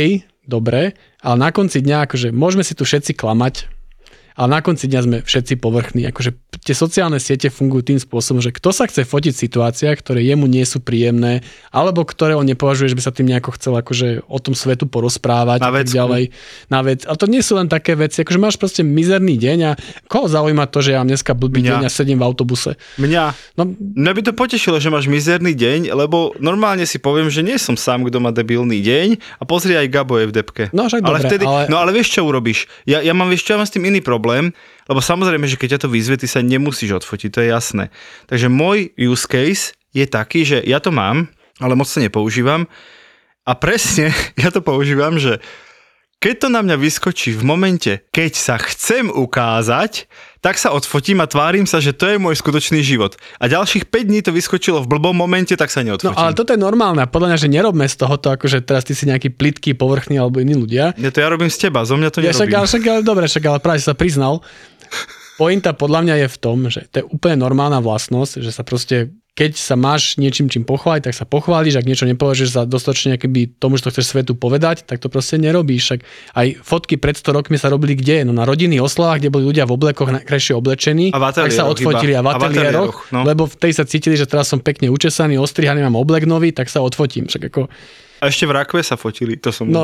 dobre, 0.47 0.95
ale 1.19 1.35
na 1.35 1.51
konci 1.51 1.83
dňa, 1.83 2.07
akože 2.07 2.31
môžeme 2.31 2.63
si 2.63 2.75
tu 2.75 2.87
všetci 2.87 3.15
klamať, 3.15 3.82
ale 4.35 4.49
na 4.49 4.59
konci 4.59 4.85
dňa 4.85 4.99
sme 4.99 5.17
všetci 5.19 5.53
povrchní. 5.55 6.05
Akože 6.05 6.33
tie 6.59 6.73
sociálne 6.73 7.17
siete 7.17 7.47
fungujú 7.47 7.83
tým 7.85 7.99
spôsobom, 7.99 8.39
že 8.39 8.49
kto 8.49 8.69
sa 8.69 8.85
chce 8.85 9.03
fotiť 9.03 9.31
v 9.31 9.41
situáciách, 9.41 9.97
ktoré 9.97 10.21
jemu 10.21 10.45
nie 10.45 10.63
sú 10.63 10.79
príjemné, 10.79 11.41
alebo 11.69 12.01
ktoré 12.01 12.33
on 12.33 12.43
nepovažuje, 12.43 12.87
že 12.87 12.95
by 12.95 13.03
sa 13.03 13.11
tým 13.11 13.27
nejako 13.27 13.53
chcel 13.53 13.73
akože 13.75 14.07
o 14.23 14.37
tom 14.37 14.53
svetu 14.53 14.85
porozprávať 14.85 15.59
Na 15.59 15.67
a 15.67 15.71
tak 15.73 15.87
ďalej. 15.87 16.23
Na 16.67 16.79
vec. 16.81 17.03
A 17.03 17.13
to 17.13 17.25
nie 17.25 17.39
sú 17.39 17.53
len 17.53 17.67
také 17.67 17.93
veci, 17.93 18.19
akože 18.19 18.37
máš 18.37 18.55
proste 18.55 18.81
mizerný 18.81 19.35
deň 19.35 19.57
a 19.63 19.71
koho 20.05 20.25
zaujíma 20.25 20.65
to, 20.65 20.79
že 20.79 20.91
ja 20.91 20.99
mám 20.99 21.09
dneska 21.09 21.33
blbý 21.33 21.59
Mňa. 21.59 21.71
deň 21.73 21.81
a 21.83 21.91
sedím 21.91 22.17
v 22.17 22.25
autobuse. 22.25 22.77
Mňa, 22.95 23.23
No, 23.53 23.67
mňa 23.69 24.11
by 24.11 24.21
to 24.23 24.33
potešilo, 24.33 24.77
že 24.77 24.87
máš 24.87 25.05
mizerný 25.05 25.53
deň, 25.53 25.91
lebo 25.91 26.33
normálne 26.37 26.83
si 26.83 26.97
poviem, 26.97 27.27
že 27.27 27.41
nie 27.41 27.57
som 27.57 27.75
sám, 27.75 28.01
kto 28.03 28.17
má 28.17 28.31
debilný 28.31 28.79
deň 28.79 29.07
a 29.37 29.43
pozri 29.43 29.75
aj 29.75 29.89
Gabo 29.89 30.15
je 30.15 30.25
v 30.25 30.33
depke. 30.33 30.63
No 30.71 30.87
však 30.87 31.01
ale 31.01 31.09
dobre, 31.17 31.27
vtedy, 31.27 31.43
ale- 31.43 31.67
No 31.67 31.77
ale 31.77 31.91
vieš, 31.91 32.13
čo 32.13 32.23
urobíš? 32.23 32.65
Ja, 32.83 32.99
ja 32.99 33.11
mám, 33.11 33.27
vieš, 33.27 33.43
čo 33.43 33.53
ja 33.53 33.59
mám 33.59 33.67
s 33.67 33.73
tým 33.73 33.83
iný 33.83 33.99
problém, 33.99 34.21
lebo 34.87 34.99
samozrejme, 35.03 35.43
že 35.43 35.59
keď 35.59 35.77
ťa 35.77 35.81
to 35.87 35.93
vyzve, 35.93 36.15
ty 36.15 36.27
sa 36.31 36.39
nemusíš 36.39 37.03
odfotiť, 37.03 37.29
to 37.29 37.39
je 37.43 37.49
jasné. 37.51 37.85
Takže 38.31 38.47
môj 38.47 38.95
use 38.95 39.27
case 39.27 39.75
je 39.91 40.07
taký, 40.07 40.47
že 40.47 40.63
ja 40.63 40.79
to 40.79 40.95
mám, 40.95 41.27
ale 41.59 41.75
moc 41.75 41.85
to 41.91 41.99
nepoužívam 41.99 42.65
a 43.43 43.51
presne 43.59 44.15
ja 44.43 44.49
to 44.49 44.63
používam, 44.63 45.19
že 45.19 45.43
keď 46.23 46.35
to 46.37 46.47
na 46.47 46.63
mňa 46.63 46.79
vyskočí 46.79 47.35
v 47.35 47.43
momente, 47.43 47.91
keď 48.09 48.31
sa 48.31 48.55
chcem 48.55 49.11
ukázať, 49.11 50.07
tak 50.39 50.55
sa 50.55 50.71
odfotím 50.71 51.19
a 51.19 51.27
tvárim 51.27 51.63
sa, 51.63 51.77
že 51.77 51.91
to 51.91 52.03
je 52.05 52.15
môj 52.15 52.35
skutočný 52.35 52.79
život. 52.79 53.15
A 53.37 53.45
ďalších 53.45 53.83
5 53.85 54.07
dní 54.07 54.19
to 54.19 54.31
vyskočilo 54.31 54.79
v 54.79 54.87
blbom 54.87 55.11
momente, 55.13 55.51
tak 55.51 55.67
sa 55.67 55.81
No 55.81 55.91
neodfotím. 55.91 56.15
ale 56.15 56.31
toto 56.31 56.51
je 56.51 56.59
normálne 56.59 57.03
podľa 57.05 57.27
mňa, 57.29 57.37
že 57.37 57.47
nerobme 57.49 57.83
z 57.83 57.95
tohoto, 57.97 58.31
akože 58.31 58.59
teraz 58.61 58.83
ty 58.83 58.91
si 58.91 59.03
nejaký 59.03 59.31
plitký, 59.31 59.71
povrchný 59.73 60.15
alebo 60.15 60.39
iní 60.39 60.55
ľudia. 60.55 60.95
Ja 60.95 61.11
to 61.11 61.19
ja 61.19 61.27
robím 61.27 61.47
z 61.47 61.59
teba, 61.61 61.83
zo 61.83 61.95
mňa 61.95 62.07
to 62.07 62.19
Ja 62.19 62.31
však, 62.31 62.47
nerobím. 62.47 62.55
ale, 62.55 62.67
však, 62.67 62.83
ale 62.85 63.01
dobre, 63.03 63.25
však 63.27 63.43
ale 63.45 63.59
práve 63.59 63.79
sa 63.79 63.91
priznal. 63.91 64.39
Pointa 65.33 65.73
podľa 65.73 65.99
mňa 66.03 66.15
je 66.17 66.27
v 66.29 66.37
tom, 66.37 66.57
že 66.67 66.85
to 66.87 66.95
je 67.01 67.05
úplne 67.09 67.35
normálna 67.35 67.79
vlastnosť, 67.79 68.39
že 68.39 68.51
sa 68.53 68.61
proste, 68.61 69.09
keď 69.33 69.57
sa 69.57 69.73
máš 69.73 70.21
niečím 70.21 70.45
čím 70.45 70.61
pochváliť, 70.61 71.09
tak 71.09 71.17
sa 71.17 71.25
pochváliš, 71.25 71.81
ak 71.81 71.89
niečo 71.89 72.05
nepovažuješ 72.05 72.53
za 72.53 72.61
dostatočne 72.69 73.17
keby 73.17 73.57
tomu, 73.57 73.81
že 73.81 73.89
to 73.89 73.93
chceš 73.97 74.13
svetu 74.13 74.37
povedať, 74.37 74.85
tak 74.85 75.01
to 75.01 75.09
proste 75.09 75.41
nerobíš. 75.41 75.81
Však 75.89 75.99
aj 76.37 76.47
fotky 76.61 77.01
pred 77.01 77.17
100 77.17 77.33
rokmi 77.33 77.57
sa 77.57 77.73
robili 77.73 77.97
kde? 77.97 78.29
No 78.29 78.31
na 78.37 78.45
rodinných 78.45 78.85
oslavách, 78.85 79.25
kde 79.25 79.33
boli 79.33 79.49
ľudia 79.49 79.65
v 79.65 79.73
oblekoch 79.73 80.13
najkrajšie 80.13 80.53
oblečení, 80.53 81.09
A 81.09 81.17
tak 81.33 81.49
sa 81.49 81.65
odfotili 81.65 82.13
iba. 82.13 82.21
a 82.21 82.37
v 82.37 82.45
ateliéroch, 82.45 83.09
no. 83.09 83.25
lebo 83.25 83.49
v 83.49 83.57
tej 83.57 83.73
sa 83.73 83.89
cítili, 83.89 84.13
že 84.13 84.29
teraz 84.29 84.53
som 84.53 84.61
pekne 84.61 84.93
učesaný, 84.93 85.41
ostrihaný, 85.41 85.81
mám 85.81 85.97
oblek 85.97 86.29
nový, 86.29 86.53
tak 86.53 86.69
sa 86.69 86.85
odfotím. 86.85 87.25
Však 87.25 87.49
ako, 87.49 87.73
A 88.21 88.29
ešte 88.29 88.45
v 88.45 88.53
Rakve 88.53 88.85
sa 88.85 89.01
fotili, 89.01 89.33
to 89.35 89.49
som... 89.49 89.65
No, 89.65 89.81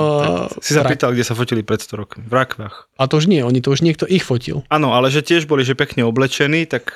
tak, 0.48 0.62
si 0.62 0.78
sa 0.78 0.86
v 0.86 0.86
Rak- 0.86 0.94
pýtal, 0.94 1.10
kde 1.18 1.26
sa 1.26 1.34
fotili 1.34 1.66
pred 1.66 1.82
100 1.82 1.98
rokmi. 1.98 2.22
V 2.22 2.34
Rakvách. 2.38 2.76
a 3.02 3.04
to 3.10 3.18
už 3.18 3.26
nie, 3.26 3.42
oni 3.42 3.66
to 3.66 3.74
už 3.74 3.82
niekto 3.82 4.06
ich 4.06 4.22
fotil. 4.22 4.62
Áno, 4.70 4.94
ale 4.94 5.10
že 5.10 5.26
tiež 5.26 5.50
boli, 5.50 5.66
že 5.66 5.74
pekne 5.74 6.06
oblečení, 6.06 6.70
tak 6.70 6.96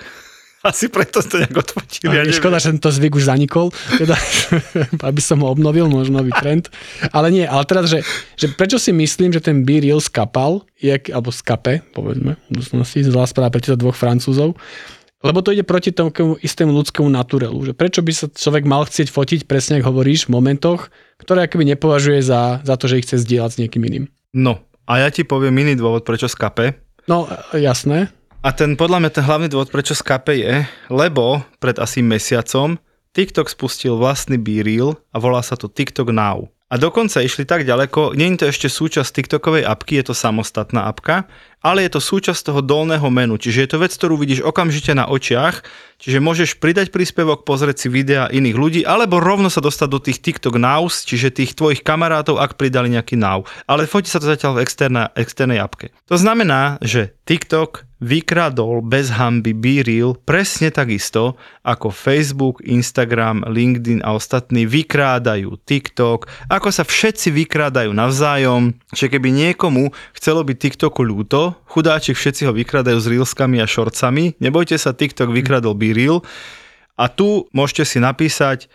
asi 0.64 0.88
preto 0.88 1.20
to 1.20 1.44
nejak 1.44 1.60
odfotili. 1.60 2.16
Ja 2.16 2.24
škoda, 2.24 2.58
že 2.58 2.72
tento 2.72 2.88
zvyk 2.88 3.20
už 3.20 3.28
zanikol, 3.28 3.76
teda, 4.00 4.16
aby 5.12 5.20
som 5.20 5.44
ho 5.44 5.52
obnovil, 5.52 5.92
možno 5.92 6.24
nový 6.24 6.32
trend. 6.40 6.72
Ale 7.12 7.30
nie, 7.36 7.44
ale 7.44 7.68
teraz, 7.68 7.92
že, 7.92 8.00
že 8.40 8.48
prečo 8.56 8.80
si 8.80 8.96
myslím, 8.96 9.36
že 9.36 9.44
ten 9.44 9.68
B-Reel 9.68 10.00
skapal, 10.00 10.64
je, 10.80 10.96
alebo 11.12 11.36
skape, 11.36 11.84
povedzme, 11.92 12.40
v 12.40 12.44
budúcnosti, 12.48 13.04
zlá 13.04 13.28
správa 13.28 13.52
pre 13.52 13.60
týchto 13.60 13.80
dvoch 13.80 14.00
francúzov, 14.00 14.56
Lebo 15.24 15.40
to 15.40 15.56
ide 15.56 15.64
proti 15.64 15.96
tomu 15.96 16.36
istému 16.44 16.76
ľudskému 16.76 17.08
naturelu. 17.08 17.56
Že 17.64 17.74
prečo 17.80 18.04
by 18.04 18.12
sa 18.12 18.28
človek 18.28 18.68
mal 18.68 18.84
chcieť 18.84 19.08
fotiť, 19.08 19.40
presne 19.48 19.80
ako 19.80 19.96
hovoríš, 19.96 20.28
v 20.28 20.36
momentoch, 20.36 20.92
ktoré 21.24 21.48
akoby 21.48 21.64
nepovažuje 21.72 22.20
za, 22.20 22.60
za 22.60 22.76
to, 22.76 22.92
že 22.92 23.00
ich 23.00 23.08
chce 23.08 23.24
zdieľať 23.24 23.50
s 23.56 23.60
niekým 23.64 23.88
iným. 23.88 24.06
No, 24.36 24.60
a 24.84 25.00
ja 25.00 25.08
ti 25.08 25.24
poviem 25.24 25.56
iný 25.64 25.80
dôvod, 25.80 26.04
prečo 26.04 26.28
skape. 26.28 26.76
No, 27.08 27.32
jasné. 27.56 28.12
A 28.44 28.52
ten, 28.52 28.76
podľa 28.76 29.00
mňa, 29.00 29.12
ten 29.16 29.24
hlavný 29.24 29.48
dôvod, 29.48 29.72
prečo 29.72 29.96
skape 29.96 30.36
je, 30.36 30.68
lebo 30.92 31.48
pred 31.64 31.80
asi 31.80 32.04
mesiacom 32.04 32.76
TikTok 33.16 33.48
spustil 33.48 33.96
vlastný 33.96 34.36
B-Reel 34.36 35.00
a 35.00 35.16
volá 35.16 35.40
sa 35.40 35.56
to 35.56 35.72
TikTok 35.72 36.12
Now. 36.12 36.52
A 36.68 36.76
dokonca 36.76 37.24
išli 37.24 37.48
tak 37.48 37.64
ďaleko, 37.64 38.12
nie 38.20 38.36
je 38.36 38.44
to 38.44 38.46
ešte 38.52 38.68
súčasť 38.68 39.16
TikTokovej 39.16 39.64
apky, 39.64 39.96
je 39.96 40.12
to 40.12 40.16
samostatná 40.18 40.92
apka, 40.92 41.24
ale 41.64 41.88
je 41.88 41.96
to 41.96 42.02
súčasť 42.04 42.52
toho 42.52 42.60
dolného 42.60 43.08
menu, 43.08 43.40
čiže 43.40 43.64
je 43.64 43.70
to 43.72 43.78
vec, 43.80 43.96
ktorú 43.96 44.20
vidíš 44.20 44.44
okamžite 44.44 44.92
na 44.92 45.08
očiach, 45.08 45.64
čiže 45.96 46.20
môžeš 46.20 46.60
pridať 46.60 46.92
príspevok, 46.92 47.48
pozrieť 47.48 47.78
si 47.80 47.88
videa 47.88 48.28
iných 48.28 48.58
ľudí, 48.60 48.82
alebo 48.84 49.24
rovno 49.24 49.48
sa 49.48 49.64
dostať 49.64 49.88
do 49.88 50.00
tých 50.04 50.20
TikTok 50.20 50.60
Nows, 50.60 51.08
čiže 51.08 51.32
tých 51.32 51.56
tvojich 51.56 51.80
kamarátov, 51.80 52.44
ak 52.44 52.60
pridali 52.60 52.92
nejaký 52.92 53.16
Now. 53.16 53.48
Ale 53.64 53.88
fotí 53.88 54.12
sa 54.12 54.20
to 54.20 54.28
zatiaľ 54.28 54.60
v 54.60 54.68
externá, 54.68 55.10
externej 55.16 55.64
apke. 55.64 55.96
To 56.12 56.20
znamená, 56.20 56.84
že 56.84 57.16
TikTok 57.24 57.88
vykradol 58.04 58.84
bez 58.84 59.16
hamby 59.16 59.56
B-Reel 59.56 60.20
presne 60.28 60.76
takisto, 60.76 61.40
ako 61.64 61.96
Facebook, 61.96 62.60
Instagram, 62.68 63.48
LinkedIn 63.48 64.04
a 64.04 64.20
ostatní 64.20 64.68
vykrádajú 64.68 65.56
TikTok, 65.64 66.28
ako 66.52 66.68
sa 66.68 66.84
všetci 66.84 67.32
vykrádajú 67.32 67.96
navzájom, 67.96 68.76
že 68.92 69.08
keby 69.08 69.32
niekomu 69.32 69.96
chcelo 70.12 70.44
byť 70.44 70.58
TikToku 70.60 71.00
ľúto, 71.00 71.53
chudáčik 71.70 72.18
všetci 72.18 72.50
ho 72.50 72.54
vykrádajú 72.54 72.98
s 73.00 73.10
Reelskami 73.10 73.62
a 73.62 73.68
shortsami, 73.70 74.38
nebojte 74.42 74.78
sa, 74.78 74.96
TikTok 74.96 75.32
vykradol 75.32 75.78
B-Reel 75.78 76.22
a 76.98 77.06
tu 77.10 77.50
môžete 77.54 77.84
si 77.86 77.98
napísať, 78.02 78.70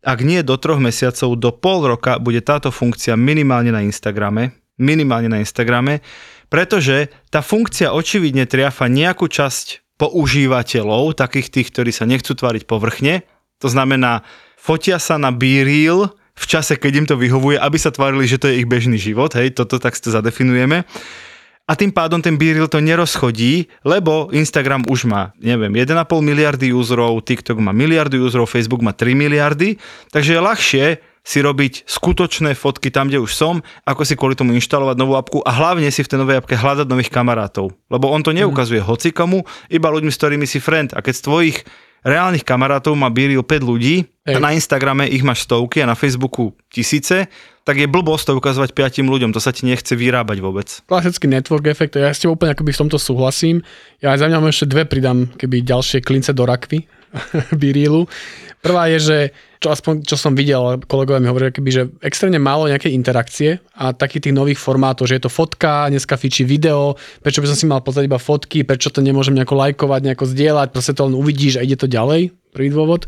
ak 0.00 0.24
nie 0.24 0.40
do 0.40 0.56
troch 0.56 0.80
mesiacov, 0.80 1.36
do 1.36 1.50
pol 1.52 1.84
roka 1.84 2.16
bude 2.16 2.40
táto 2.40 2.72
funkcia 2.72 3.20
minimálne 3.20 3.68
na 3.70 3.84
Instagrame, 3.84 4.56
minimálne 4.80 5.28
na 5.28 5.38
Instagrame, 5.44 6.00
pretože 6.48 7.12
tá 7.28 7.44
funkcia 7.44 7.92
očividne 7.92 8.48
triafa 8.48 8.88
nejakú 8.88 9.28
časť 9.28 9.96
používateľov, 10.00 11.12
takých 11.12 11.52
tých, 11.52 11.68
ktorí 11.68 11.92
sa 11.92 12.08
nechcú 12.08 12.32
tváriť 12.32 12.64
povrchne. 12.64 13.28
To 13.60 13.68
znamená, 13.68 14.24
fotia 14.56 14.96
sa 14.96 15.20
na 15.20 15.28
B-Reel 15.28 16.08
v 16.40 16.44
čase, 16.48 16.80
keď 16.80 16.92
im 16.96 17.06
to 17.06 17.20
vyhovuje, 17.20 17.60
aby 17.60 17.76
sa 17.76 17.92
tvárili, 17.92 18.24
že 18.24 18.40
to 18.40 18.48
je 18.48 18.64
ich 18.64 18.68
bežný 18.68 18.96
život, 18.96 19.36
hej, 19.36 19.52
toto 19.52 19.76
tak 19.76 19.92
si 19.92 20.00
to 20.00 20.10
zadefinujeme. 20.16 20.88
A 21.70 21.78
tým 21.78 21.94
pádom 21.94 22.18
ten 22.18 22.34
B-Reel 22.34 22.66
to 22.66 22.82
nerozchodí, 22.82 23.70
lebo 23.86 24.26
Instagram 24.34 24.82
už 24.90 25.06
má, 25.06 25.30
neviem, 25.38 25.70
1,5 25.70 26.02
miliardy 26.18 26.74
userov, 26.74 27.22
TikTok 27.22 27.62
má 27.62 27.70
miliardy 27.70 28.18
userov, 28.18 28.50
Facebook 28.50 28.82
má 28.82 28.90
3 28.90 29.14
miliardy, 29.14 29.78
takže 30.10 30.34
je 30.34 30.40
ľahšie 30.42 30.84
si 31.22 31.38
robiť 31.38 31.86
skutočné 31.86 32.58
fotky 32.58 32.90
tam, 32.90 33.06
kde 33.06 33.22
už 33.22 33.30
som, 33.30 33.62
ako 33.86 34.02
si 34.02 34.18
kvôli 34.18 34.34
tomu 34.34 34.50
inštalovať 34.58 34.96
novú 34.98 35.14
apku 35.14 35.38
a 35.46 35.50
hlavne 35.54 35.86
si 35.94 36.02
v 36.02 36.10
tej 36.10 36.18
novej 36.18 36.42
apke 36.42 36.58
hľadať 36.58 36.90
nových 36.90 37.12
kamarátov. 37.12 37.70
Lebo 37.86 38.10
on 38.10 38.26
to 38.26 38.34
neukazuje 38.34 38.82
hocikomu, 38.82 39.46
iba 39.70 39.94
ľuďmi, 39.94 40.10
s 40.10 40.18
ktorými 40.18 40.46
si 40.50 40.58
friend. 40.58 40.90
A 40.96 41.04
keď 41.04 41.22
z 41.22 41.22
tvojich 41.22 41.56
reálnych 42.04 42.44
kamarátov 42.46 42.96
má 42.96 43.08
Biril 43.12 43.44
5 43.44 43.60
ľudí 43.64 44.08
Ej. 44.24 44.36
a 44.36 44.38
na 44.40 44.52
Instagrame 44.56 45.08
ich 45.08 45.24
máš 45.24 45.44
stovky 45.44 45.84
a 45.84 45.90
na 45.90 45.96
Facebooku 45.96 46.52
tisíce, 46.72 47.28
tak 47.64 47.76
je 47.76 47.86
blbosť 47.86 48.32
to 48.32 48.32
ukazovať 48.40 48.70
piatim 48.72 49.06
ľuďom, 49.06 49.36
to 49.36 49.40
sa 49.40 49.52
ti 49.52 49.68
nechce 49.68 49.92
vyrábať 49.92 50.38
vôbec. 50.40 50.68
Klasický 50.88 51.28
network 51.28 51.68
efekt, 51.68 51.96
ja 51.96 52.10
s 52.10 52.20
tebou 52.20 52.34
úplne 52.34 52.56
akoby 52.56 52.72
v 52.72 52.80
tomto 52.86 52.98
súhlasím. 52.98 53.62
Ja 54.00 54.16
aj 54.16 54.24
za 54.24 54.26
mňa 54.32 54.38
ešte 54.48 54.66
dve 54.70 54.88
pridám, 54.88 55.28
keby 55.36 55.62
ďalšie 55.62 56.00
klince 56.00 56.32
do 56.32 56.48
rakvy 56.48 56.88
Birilu. 57.60 58.08
Prvá 58.60 58.88
je, 58.92 58.98
že 59.00 59.18
čo 59.60 59.68
aspoň 59.68 60.08
čo 60.08 60.16
som 60.16 60.32
videl, 60.32 60.80
kolegovia 60.88 61.20
mi 61.20 61.28
hovorili, 61.28 61.52
keby, 61.52 61.70
že 61.70 61.82
extrémne 62.00 62.40
málo 62.40 62.72
nejakej 62.72 62.96
interakcie 62.96 63.60
a 63.76 63.92
takých 63.92 64.28
tých 64.28 64.34
nových 64.34 64.56
formátov, 64.56 65.04
že 65.04 65.20
je 65.20 65.28
to 65.28 65.30
fotka, 65.30 65.92
dneska 65.92 66.16
fičí 66.16 66.48
video, 66.48 66.96
prečo 67.20 67.44
by 67.44 67.52
som 67.52 67.58
si 67.60 67.68
mal 67.68 67.84
pozrieť 67.84 68.08
iba 68.08 68.16
fotky, 68.16 68.64
prečo 68.64 68.88
to 68.88 69.04
nemôžem 69.04 69.36
nejako 69.36 69.60
lajkovať, 69.60 70.00
nejako 70.00 70.24
zdieľať, 70.32 70.68
proste 70.72 70.96
to 70.96 71.04
len 71.04 71.14
uvidíš 71.14 71.60
a 71.60 71.64
ide 71.64 71.76
to 71.76 71.84
ďalej, 71.84 72.32
prvý 72.56 72.72
dôvod. 72.72 73.04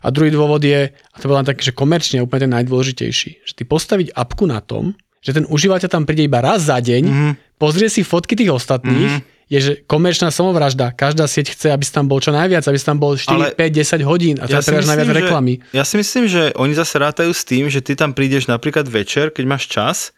A 0.00 0.08
druhý 0.08 0.32
dôvod 0.32 0.64
je, 0.64 0.88
a 0.88 1.16
to 1.20 1.28
bol 1.28 1.36
len 1.36 1.44
taký, 1.44 1.68
že 1.68 1.76
komerčne 1.76 2.24
úplne 2.24 2.48
ten 2.48 2.52
najdôležitejší, 2.56 3.44
že 3.44 3.52
ty 3.52 3.68
postaviť 3.68 4.16
apku 4.16 4.48
na 4.48 4.64
tom, 4.64 4.96
že 5.20 5.36
ten 5.36 5.44
užívateľ 5.44 5.88
tam 5.92 6.08
príde 6.08 6.24
iba 6.24 6.40
raz 6.40 6.64
za 6.72 6.80
deň, 6.80 7.04
mm-hmm. 7.04 7.32
pozrie 7.60 7.92
si 7.92 8.00
fotky 8.00 8.32
tých 8.32 8.56
ostatných, 8.56 9.20
mm-hmm 9.20 9.39
je, 9.50 9.58
že 9.58 9.72
komerčná 9.90 10.30
samovražda. 10.30 10.94
Každá 10.94 11.26
sieť 11.26 11.58
chce, 11.58 11.74
aby 11.74 11.82
si 11.82 11.90
tam 11.90 12.06
bol 12.06 12.22
čo 12.22 12.30
najviac, 12.30 12.62
aby 12.70 12.78
si 12.78 12.86
tam 12.86 13.02
bol 13.02 13.18
4, 13.18 13.34
Ale 13.34 13.46
5, 13.58 13.98
10 13.98 14.06
hodín 14.06 14.36
a 14.38 14.46
ja 14.46 14.62
teraz 14.62 14.86
najviac 14.86 15.10
že, 15.10 15.16
reklamy. 15.26 15.52
Ja 15.74 15.82
si 15.82 15.98
myslím, 15.98 16.30
že 16.30 16.54
oni 16.54 16.78
zase 16.78 17.02
rátajú 17.02 17.34
s 17.34 17.42
tým, 17.42 17.66
že 17.66 17.82
ty 17.82 17.98
tam 17.98 18.14
prídeš 18.14 18.46
napríklad 18.46 18.86
večer, 18.86 19.34
keď 19.34 19.44
máš 19.50 19.66
čas 19.66 20.14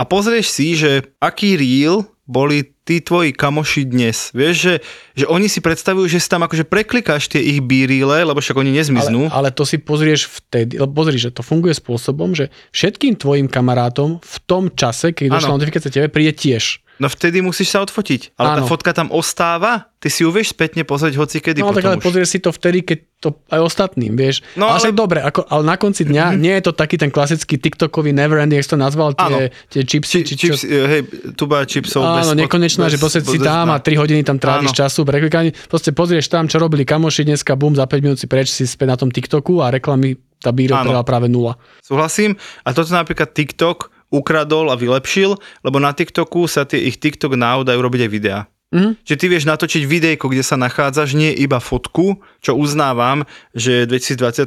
a 0.00 0.08
pozrieš 0.08 0.48
si, 0.48 0.80
že 0.80 1.12
aký 1.20 1.60
reel 1.60 2.08
boli 2.24 2.72
tí 2.84 2.98
tvoji 3.04 3.30
kamoši 3.36 3.86
dnes. 3.86 4.32
Vieš, 4.32 4.54
že, 4.56 4.74
že 5.14 5.24
oni 5.28 5.46
si 5.46 5.62
predstavujú, 5.62 6.10
že 6.10 6.18
si 6.18 6.28
tam 6.28 6.42
akože 6.42 6.64
preklikáš 6.66 7.30
tie 7.30 7.40
ich 7.40 7.60
bírile, 7.60 8.24
lebo 8.24 8.40
však 8.40 8.56
oni 8.56 8.72
nezmiznú. 8.74 9.28
Ale, 9.30 9.48
ale 9.48 9.48
to 9.54 9.62
si 9.68 9.78
pozrieš 9.78 10.26
vtedy, 10.26 10.80
lebo 10.80 10.90
pozri, 10.90 11.20
že 11.20 11.30
to 11.30 11.44
funguje 11.44 11.76
spôsobom, 11.76 12.32
že 12.32 12.48
všetkým 12.72 13.20
tvojim 13.20 13.46
kamarátom 13.46 14.18
v 14.20 14.36
tom 14.48 14.72
čase, 14.72 15.12
keď 15.12 15.38
došla 15.38 15.56
notifikácia 15.56 15.92
tebe, 15.92 16.08
príde 16.08 16.32
tiež. 16.34 16.82
No 17.00 17.08
vtedy 17.08 17.40
musíš 17.40 17.72
sa 17.72 17.80
odfotiť. 17.80 18.36
Ale 18.36 18.48
ano. 18.52 18.56
tá 18.60 18.62
fotka 18.68 18.92
tam 18.92 19.08
ostáva, 19.08 19.88
ty 20.04 20.12
si 20.12 20.20
ju 20.20 20.28
vieš 20.28 20.52
spätne 20.52 20.84
pozrieť 20.84 21.16
hoci 21.16 21.40
kedy. 21.40 21.64
No 21.64 21.72
tak 21.72 21.88
ale 21.88 21.96
pozrieš 21.96 22.36
si 22.36 22.38
to 22.44 22.52
vtedy, 22.52 22.84
keď 22.84 22.98
to 23.24 23.28
aj 23.48 23.60
ostatným, 23.72 24.20
vieš. 24.20 24.44
No, 24.52 24.68
ale, 24.68 24.92
ale... 24.92 24.96
dobre, 24.96 25.24
ako, 25.24 25.48
ale 25.48 25.62
na 25.64 25.80
konci 25.80 26.04
dňa 26.04 26.24
mm-hmm. 26.28 26.40
nie 26.44 26.54
je 26.60 26.62
to 26.68 26.72
taký 26.76 27.00
ten 27.00 27.08
klasický 27.08 27.56
TikTokový 27.56 28.12
never 28.12 28.36
ending, 28.36 28.60
jak 28.60 28.68
to 28.68 28.76
nazval, 28.76 29.16
tie, 29.16 29.48
tie 29.72 29.80
chipsy. 29.84 30.28
Či, 30.28 30.34
či 30.36 30.46
čo... 30.52 30.56
hej, 30.60 31.08
tuba 31.40 31.64
chipsov. 31.64 32.04
Áno, 32.04 32.36
nekonečná, 32.78 32.86
že 32.86 33.02
proste 33.02 33.20
si 33.26 33.38
tam 33.42 33.74
a 33.74 33.82
3 33.82 33.98
hodiny 33.98 34.22
tam 34.22 34.38
tráviš 34.38 34.70
času 34.70 35.02
pre 35.02 35.18
klikanie. 35.18 35.50
Proste 35.66 35.90
pozrieš 35.90 36.30
tam, 36.30 36.46
čo 36.46 36.62
robili 36.62 36.86
kamoši 36.86 37.26
dneska, 37.26 37.58
bum, 37.58 37.74
za 37.74 37.90
5 37.90 38.04
minút 38.04 38.18
si 38.22 38.30
preč 38.30 38.54
si 38.54 38.64
späť 38.64 38.86
na 38.86 38.96
tom 38.96 39.10
TikToku 39.10 39.58
a 39.58 39.74
reklamy 39.74 40.14
tá 40.38 40.54
bíra 40.54 40.80
práve 41.04 41.28
nula. 41.28 41.58
Súhlasím. 41.84 42.38
A 42.64 42.72
toto 42.72 42.94
napríklad 42.94 43.34
TikTok 43.36 43.92
ukradol 44.10 44.72
a 44.72 44.78
vylepšil, 44.78 45.36
lebo 45.62 45.76
na 45.78 45.92
TikToku 45.92 46.48
sa 46.48 46.66
tie 46.66 46.80
ich 46.80 46.98
TikTok 46.98 47.36
Now 47.36 47.62
dajú 47.62 47.78
robiť 47.78 48.08
aj 48.08 48.10
videá. 48.10 48.40
Mm. 48.70 48.94
Čiže 49.02 49.18
ty 49.18 49.26
vieš 49.26 49.44
natočiť 49.50 49.82
videjko, 49.82 50.30
kde 50.30 50.46
sa 50.46 50.54
nachádzaš, 50.54 51.18
nie 51.18 51.34
iba 51.34 51.58
fotku, 51.58 52.22
čo 52.38 52.54
uznávam, 52.54 53.26
že 53.50 53.82
v 53.82 53.98
2022 53.98 54.46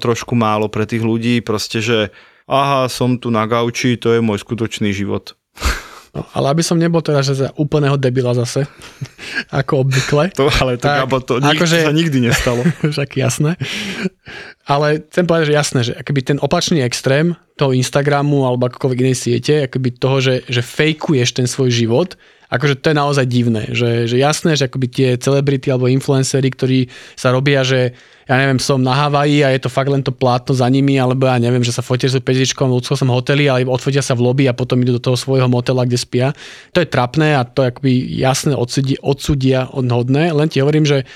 trošku 0.00 0.32
málo 0.32 0.72
pre 0.72 0.88
tých 0.88 1.04
ľudí, 1.04 1.44
proste, 1.44 1.84
že 1.84 2.08
aha, 2.48 2.88
som 2.88 3.20
tu 3.20 3.28
na 3.28 3.44
gauči, 3.44 4.00
to 4.00 4.16
je 4.16 4.24
môj 4.24 4.40
skutočný 4.40 4.96
život. 4.96 5.37
No, 6.18 6.26
ale 6.34 6.50
aby 6.50 6.66
som 6.66 6.74
nebol 6.74 6.98
teda, 6.98 7.22
že 7.22 7.38
za 7.38 7.48
úplného 7.54 7.94
debila 7.94 8.34
zase, 8.34 8.66
ako 9.62 9.86
obvykle. 9.86 10.34
To, 10.34 10.50
ale 10.50 10.74
to, 10.74 10.90
tak, 10.90 11.06
to 11.22 11.38
nik, 11.38 11.54
akože, 11.54 11.86
sa 11.86 11.94
nikdy 11.94 12.18
nestalo. 12.26 12.66
Však 12.92 13.14
jasné. 13.14 13.54
Ale 14.66 15.06
chcem 15.06 15.30
povedať, 15.30 15.54
že 15.54 15.54
jasné, 15.54 15.80
že 15.86 15.92
akoby 15.94 16.20
ten 16.26 16.38
opačný 16.42 16.82
extrém 16.82 17.38
toho 17.54 17.70
Instagramu 17.70 18.50
alebo 18.50 18.66
akokoľvek 18.66 18.98
inej 18.98 19.16
siete, 19.16 19.70
akoby 19.70 19.94
toho, 19.94 20.18
že, 20.18 20.34
že 20.50 20.58
fejkuješ 20.58 21.38
ten 21.38 21.46
svoj 21.46 21.70
život, 21.70 22.18
akože 22.48 22.80
to 22.80 22.90
je 22.92 22.96
naozaj 22.96 23.24
divné, 23.28 23.68
že, 23.76 24.08
že 24.08 24.16
jasné, 24.16 24.56
že 24.56 24.68
akoby 24.68 24.86
tie 24.88 25.08
celebrity 25.20 25.68
alebo 25.68 25.88
influencery, 25.88 26.48
ktorí 26.48 26.88
sa 27.12 27.32
robia, 27.32 27.60
že 27.60 27.92
ja 28.28 28.36
neviem, 28.36 28.60
som 28.60 28.80
na 28.80 28.92
Havaji 28.92 29.40
a 29.40 29.52
je 29.56 29.64
to 29.64 29.72
fakt 29.72 29.88
len 29.88 30.04
to 30.04 30.12
plátno 30.12 30.52
za 30.52 30.68
nimi, 30.68 31.00
alebo 31.00 31.24
ja 31.24 31.40
neviem, 31.40 31.64
že 31.64 31.72
sa 31.72 31.80
fotia 31.80 32.12
s 32.12 32.20
pezičkom 32.20 32.68
v 32.68 32.76
ľudskom 32.76 33.08
hoteli, 33.08 33.48
ale 33.48 33.64
odfotia 33.64 34.04
sa 34.04 34.12
v 34.12 34.28
lobby 34.28 34.44
a 34.48 34.56
potom 34.56 34.80
idú 34.84 35.00
do 35.00 35.04
toho 35.12 35.16
svojho 35.16 35.48
motela, 35.48 35.88
kde 35.88 35.96
spia. 35.96 36.26
To 36.76 36.84
je 36.84 36.88
trapné 36.88 37.36
a 37.36 37.48
to 37.48 37.64
je 37.64 37.72
akoby 37.72 37.92
jasné 38.20 38.52
odsudí, 38.52 39.00
odsudia 39.00 39.68
odhodné, 39.72 40.36
len 40.36 40.48
ti 40.52 40.60
hovorím, 40.60 40.84
že 40.84 41.08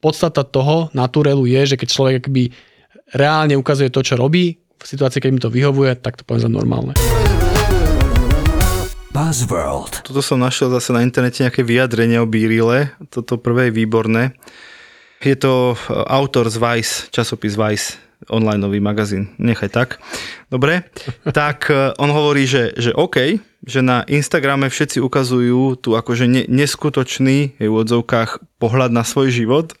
podstata 0.00 0.48
toho 0.48 0.88
naturelu 0.96 1.44
je, 1.44 1.76
že 1.76 1.76
keď 1.76 1.88
človek 1.92 2.14
akoby 2.24 2.48
reálne 3.12 3.54
ukazuje 3.60 3.92
to, 3.92 4.00
čo 4.00 4.16
robí, 4.16 4.56
v 4.76 4.84
situácii, 4.84 5.20
keď 5.20 5.30
mi 5.32 5.40
to 5.40 5.52
vyhovuje, 5.52 5.96
tak 6.00 6.20
to 6.20 6.22
poviem 6.24 6.44
za 6.44 6.50
normálne. 6.52 6.92
Buzzworld. 9.16 10.04
Toto 10.04 10.20
som 10.20 10.36
našiel 10.36 10.68
zase 10.68 10.92
na 10.92 11.00
internete 11.00 11.40
nejaké 11.40 11.64
vyjadrenie 11.64 12.20
o 12.20 12.28
Bírile. 12.28 12.92
Toto 13.08 13.40
prvé 13.40 13.72
je 13.72 13.80
výborné. 13.80 14.36
Je 15.24 15.32
to 15.32 15.72
e, 15.72 15.76
autor 16.04 16.52
z 16.52 16.60
Vice, 16.60 17.08
časopis 17.08 17.56
Vice, 17.56 17.96
online 18.28 18.60
nový 18.60 18.76
magazín. 18.76 19.32
Nechaj 19.40 19.72
tak. 19.72 19.88
Dobre. 20.52 20.92
tak 21.32 21.72
e, 21.72 21.96
on 21.96 22.12
hovorí, 22.12 22.44
že, 22.44 22.76
že 22.76 22.92
OK, 22.92 23.40
že 23.64 23.80
na 23.80 24.04
Instagrame 24.04 24.68
všetci 24.68 25.00
ukazujú 25.00 25.80
tu 25.80 25.96
akože 25.96 26.28
ne, 26.28 26.44
neskutočný, 26.52 27.56
je 27.56 27.72
v 27.72 27.72
odzovkách, 27.72 28.60
pohľad 28.60 28.92
na 28.92 29.00
svoj 29.00 29.32
život. 29.32 29.72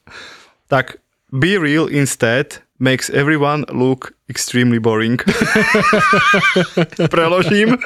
Tak 0.72 0.96
be 1.28 1.60
real 1.60 1.92
instead 1.92 2.64
makes 2.78 3.08
everyone 3.10 3.64
look 3.72 4.12
extremely 4.28 4.78
boring. 4.78 5.16
Preložím. 7.12 7.76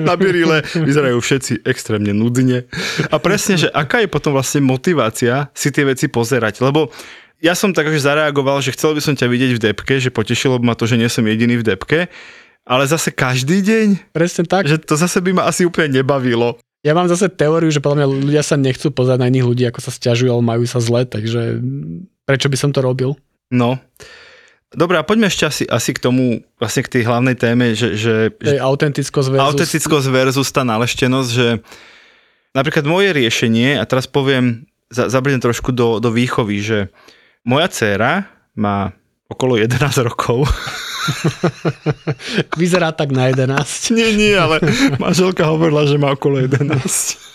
Na 0.00 0.14
Birille 0.14 0.62
vyzerajú 0.74 1.18
všetci 1.20 1.66
extrémne 1.66 2.12
nudne. 2.12 2.66
A 3.10 3.16
presne, 3.18 3.56
že 3.56 3.68
aká 3.72 4.04
je 4.04 4.08
potom 4.10 4.34
vlastne 4.36 4.62
motivácia 4.62 5.48
si 5.56 5.72
tie 5.72 5.86
veci 5.86 6.06
pozerať. 6.06 6.60
Lebo 6.62 6.92
ja 7.40 7.56
som 7.56 7.72
tak 7.72 7.88
že 7.88 8.04
zareagoval, 8.04 8.60
že 8.60 8.76
chcel 8.76 8.92
by 8.92 9.00
som 9.00 9.14
ťa 9.16 9.26
vidieť 9.26 9.52
v 9.56 9.62
depke, 9.72 9.94
že 9.96 10.12
potešilo 10.12 10.60
by 10.60 10.64
ma 10.72 10.74
to, 10.76 10.84
že 10.84 11.00
nie 11.00 11.08
som 11.08 11.24
jediný 11.24 11.56
v 11.56 11.66
depke, 11.72 12.12
ale 12.68 12.84
zase 12.84 13.08
každý 13.10 13.64
deň, 13.64 14.12
Presne 14.12 14.44
tak. 14.44 14.68
že 14.68 14.76
to 14.76 14.94
zase 15.00 15.24
by 15.24 15.32
ma 15.32 15.48
asi 15.48 15.64
úplne 15.64 15.88
nebavilo. 16.04 16.60
Ja 16.84 16.92
mám 16.92 17.08
zase 17.08 17.32
teóriu, 17.32 17.68
že 17.72 17.80
podľa 17.80 18.04
mňa 18.04 18.08
ľudia 18.28 18.44
sa 18.44 18.56
nechcú 18.56 18.92
pozerať 18.92 19.20
na 19.20 19.28
iných 19.28 19.48
ľudí, 19.48 19.64
ako 19.68 19.80
sa 19.84 19.92
stiažujú, 19.92 20.32
ale 20.32 20.44
majú 20.44 20.64
sa 20.68 20.80
zle, 20.80 21.04
takže 21.04 21.60
prečo 22.24 22.48
by 22.48 22.56
som 22.56 22.72
to 22.72 22.80
robil? 22.84 23.16
No. 23.50 23.82
Dobre, 24.70 25.02
a 25.02 25.06
poďme 25.06 25.26
ešte 25.26 25.44
asi, 25.50 25.64
asi 25.66 25.90
k 25.90 25.98
tomu, 25.98 26.46
vlastne 26.62 26.86
k 26.86 26.92
tej 26.94 27.02
hlavnej 27.02 27.34
téme, 27.34 27.74
že, 27.74 27.98
že, 27.98 28.30
Tej 28.38 28.62
autentickosť 28.62 29.28
versus... 29.34 29.46
autentickosť 29.50 30.06
versus 30.14 30.48
tá 30.54 30.62
naleštenosť, 30.62 31.30
že 31.34 31.58
napríklad 32.54 32.86
moje 32.86 33.10
riešenie, 33.10 33.82
a 33.82 33.84
teraz 33.86 34.06
poviem, 34.06 34.70
za, 34.86 35.10
zabrdem 35.10 35.42
trošku 35.42 35.74
do, 35.74 35.98
do 35.98 36.14
výchovy, 36.14 36.62
že 36.62 36.78
moja 37.42 37.66
dcéra 37.66 38.30
má 38.54 38.94
okolo 39.26 39.58
11 39.58 40.06
rokov. 40.06 40.46
Vyzerá 42.60 42.92
tak 42.92 43.12
na 43.12 43.32
11. 43.32 43.96
nie, 43.96 44.08
nie, 44.16 44.34
ale 44.36 44.60
manželka 45.00 45.48
hovorila, 45.48 45.88
že 45.88 45.96
má 45.96 46.12
okolo 46.12 46.44
11. 46.44 47.30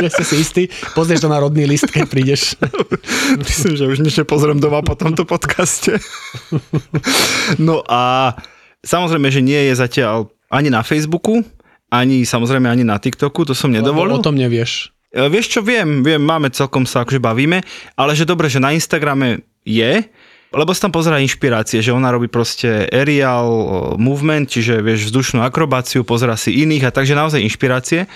Nie 0.00 0.08
ste 0.08 0.24
si 0.24 0.34
istí? 0.40 0.62
Pozrieš 0.96 1.24
to 1.24 1.28
na 1.28 1.40
rodný 1.40 1.68
list, 1.68 1.92
keď 1.92 2.08
prídeš. 2.08 2.56
Myslím, 3.44 3.74
že 3.76 3.84
už 3.84 3.98
nič 4.00 4.14
nepozriem 4.16 4.58
doma 4.58 4.80
po 4.80 4.96
tomto 4.96 5.28
podcaste. 5.28 6.00
no 7.68 7.84
a 7.84 8.32
samozrejme, 8.80 9.28
že 9.28 9.44
nie 9.44 9.60
je 9.72 9.74
zatiaľ 9.76 10.32
ani 10.48 10.72
na 10.72 10.80
Facebooku, 10.80 11.44
ani 11.92 12.24
samozrejme 12.24 12.68
ani 12.68 12.84
na 12.84 12.96
TikToku, 12.96 13.44
to 13.44 13.52
som 13.52 13.68
nedovolil. 13.68 14.16
Lebo 14.16 14.24
o 14.24 14.28
tom 14.28 14.36
nevieš. 14.40 14.92
E, 15.12 15.28
Vieš 15.28 15.58
čo, 15.58 15.60
viem, 15.60 16.00
viem, 16.00 16.20
máme 16.20 16.48
celkom 16.48 16.88
sa 16.88 17.04
akože 17.04 17.20
bavíme, 17.20 17.60
ale 17.96 18.12
že 18.16 18.24
dobre, 18.24 18.48
že 18.48 18.60
na 18.60 18.72
Instagrame 18.72 19.44
je, 19.62 20.08
lebo 20.52 20.70
sa 20.76 20.86
tam 20.86 20.94
pozerá 20.94 21.18
inšpirácie, 21.18 21.80
že 21.80 21.92
ona 21.92 22.12
robí 22.12 22.28
proste 22.28 22.86
aerial 22.88 23.48
o, 23.48 23.64
movement, 23.96 24.48
čiže 24.48 24.84
vieš 24.84 25.08
vzdušnú 25.08 25.40
akrobáciu, 25.42 26.04
pozera 26.06 26.36
si 26.36 26.52
iných 26.62 26.88
a 26.88 26.94
takže 26.94 27.18
naozaj 27.18 27.42
inšpirácie. 27.42 28.06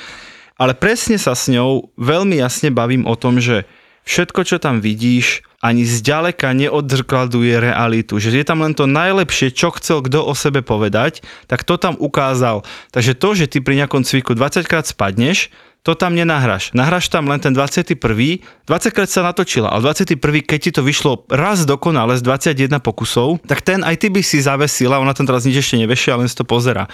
Ale 0.56 0.72
presne 0.72 1.20
sa 1.20 1.36
s 1.36 1.52
ňou 1.52 1.92
veľmi 2.00 2.40
jasne 2.40 2.72
bavím 2.72 3.04
o 3.04 3.12
tom, 3.16 3.40
že 3.40 3.68
všetko, 4.08 4.40
čo 4.46 4.56
tam 4.56 4.80
vidíš, 4.80 5.44
ani 5.60 5.82
zďaleka 5.82 6.54
neodzrkladuje 6.54 7.58
realitu. 7.58 8.22
Že 8.22 8.40
je 8.40 8.46
tam 8.46 8.62
len 8.62 8.72
to 8.72 8.86
najlepšie, 8.86 9.50
čo 9.50 9.74
chcel 9.74 10.00
kto 10.00 10.22
o 10.22 10.32
sebe 10.32 10.62
povedať, 10.62 11.26
tak 11.50 11.66
to 11.66 11.74
tam 11.74 11.98
ukázal. 11.98 12.62
Takže 12.94 13.18
to, 13.18 13.28
že 13.34 13.50
ty 13.50 13.58
pri 13.58 13.82
nejakom 13.82 14.06
cviku 14.06 14.38
20 14.38 14.62
krát 14.64 14.86
spadneš, 14.86 15.50
to 15.86 15.94
tam 15.94 16.18
nenahráš. 16.18 16.74
Nahráš 16.74 17.06
tam 17.06 17.30
len 17.30 17.38
ten 17.38 17.54
21. 17.54 17.94
20 17.94 18.90
krát 18.90 19.06
sa 19.06 19.22
natočila, 19.22 19.70
ale 19.70 19.94
21. 19.94 20.18
keď 20.42 20.58
ti 20.58 20.70
to 20.74 20.82
vyšlo 20.82 21.30
raz 21.30 21.62
dokonale 21.62 22.18
z 22.18 22.26
21 22.26 22.82
pokusov, 22.82 23.38
tak 23.46 23.62
ten 23.62 23.86
aj 23.86 23.94
ty 24.02 24.10
by 24.10 24.18
si 24.18 24.42
zavesila, 24.42 24.98
ona 24.98 25.14
tam 25.14 25.30
teraz 25.30 25.46
nič 25.46 25.62
ešte 25.62 25.78
nevešia, 25.78 26.18
len 26.18 26.26
si 26.26 26.34
to 26.34 26.42
pozera. 26.42 26.90